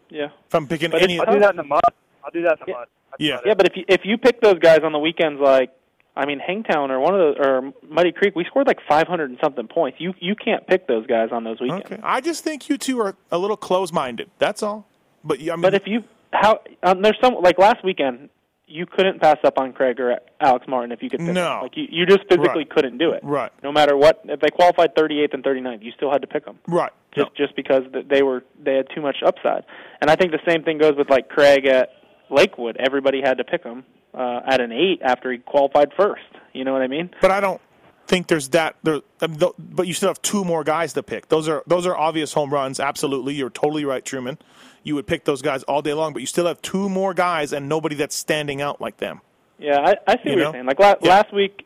[0.09, 0.29] yeah.
[0.47, 1.79] If I'm picking But any, I'll do that in the mud.
[2.23, 2.73] I'll do that in the Yeah.
[2.73, 2.87] mud.
[3.19, 3.39] Yeah.
[3.45, 5.71] Yeah, but if you if you pick those guys on the weekends, like
[6.17, 9.39] I mean, Hangtown or one of those or Muddy Creek, we scored like 500 and
[9.43, 9.99] something points.
[10.01, 11.85] You you can't pick those guys on those weekends.
[11.85, 11.99] Okay.
[12.03, 14.29] I just think you two are a little close-minded.
[14.39, 14.87] That's all.
[15.23, 16.03] But I mean, But if you
[16.33, 18.29] how um, there's some like last weekend,
[18.69, 21.43] you couldn't pass up on Craig or Alex Martin if you could pick No.
[21.43, 21.61] them.
[21.63, 22.69] Like you, you just physically Right.
[22.69, 23.21] couldn't do it.
[23.23, 23.51] Right.
[23.63, 26.59] No matter what, if they qualified 38th and 39th, you still had to pick them.
[26.67, 29.63] right, Just just because th- they were they had too much upside.
[30.01, 31.89] And I think the same thing goes with like Craig at
[32.29, 32.75] Lakewood.
[32.77, 33.85] Everybody had to pick him
[34.17, 36.23] uh, at an eight after he qualified first.
[36.53, 37.09] You know what I mean?
[37.21, 37.61] but I don't
[38.07, 38.75] think there's that.
[38.83, 41.29] There, I mean, th- but you still have two more guys to pick.
[41.29, 42.79] Those are those are obvious home runs.
[42.79, 44.37] Absolutely, you're totally right, Truman.
[44.83, 47.51] You would pick those guys all day long, but you still have two more guys
[47.53, 49.19] and nobody that's standing out like them.
[49.59, 50.41] Yeah, I, I see You what know?
[50.43, 50.65] you're saying.
[50.65, 51.09] Like la- Yeah.
[51.09, 51.65] last week,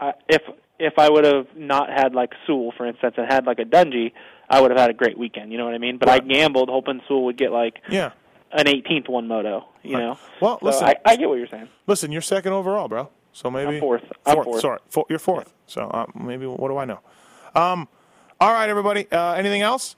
[0.00, 0.42] uh, if
[0.78, 4.12] if I would have not had like Sewell, for instance, and had like a Dungey,
[4.48, 5.52] I would have had a great weekend.
[5.52, 5.98] You know what I mean?
[5.98, 6.22] But Right.
[6.22, 8.10] I gambled hoping Sewell would get like Yeah.
[8.52, 9.66] An 18th one moto.
[9.82, 10.02] You Right.
[10.02, 10.18] know.
[10.40, 11.68] Well, So listen- I, I get what you're saying.
[11.86, 13.08] Listen, you're second overall, bro.
[13.32, 14.02] So maybe I'm fourth.
[14.26, 14.60] I'm fourth.
[14.60, 15.52] Sorry, four, you're fourth.
[15.66, 17.00] So uh, maybe what do I know?
[17.54, 17.88] Um,
[18.40, 19.10] all right, everybody.
[19.10, 19.96] Uh, anything else?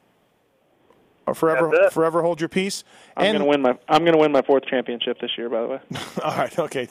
[1.27, 2.85] Or forever, forever hold your peace.
[3.17, 5.49] I'm and gonna win my I'm gonna win my fourth championship this year.
[5.49, 5.81] By the way.
[6.23, 6.87] all right, okay.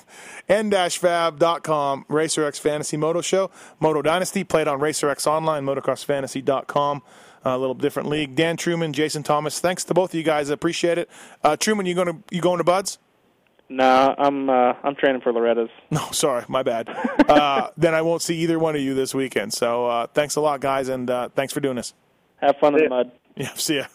[0.49, 7.03] N-fab.com, RacerX Fantasy Moto Show, Moto Dynasty, played on RacerX Online, Motocross motocrossfantasy.com.
[7.45, 8.35] A little different league.
[8.35, 9.59] Dan Truman, Jason Thomas.
[9.59, 10.49] Thanks to both of you guys.
[10.49, 11.09] I appreciate it.
[11.43, 12.97] Uh, Truman, you going to you going to Budds?
[13.69, 15.69] nah, I'm uh, I'm training for Loretta's.
[15.91, 16.89] No, sorry, my bad.
[17.27, 19.53] uh, then I won't see either one of you this weekend.
[19.53, 21.93] So uh, thanks a lot, guys, and uh, thanks for doing this.
[22.37, 22.85] Have fun in Yeah.
[22.85, 23.11] the mud.
[23.35, 23.85] Yeah, see ya.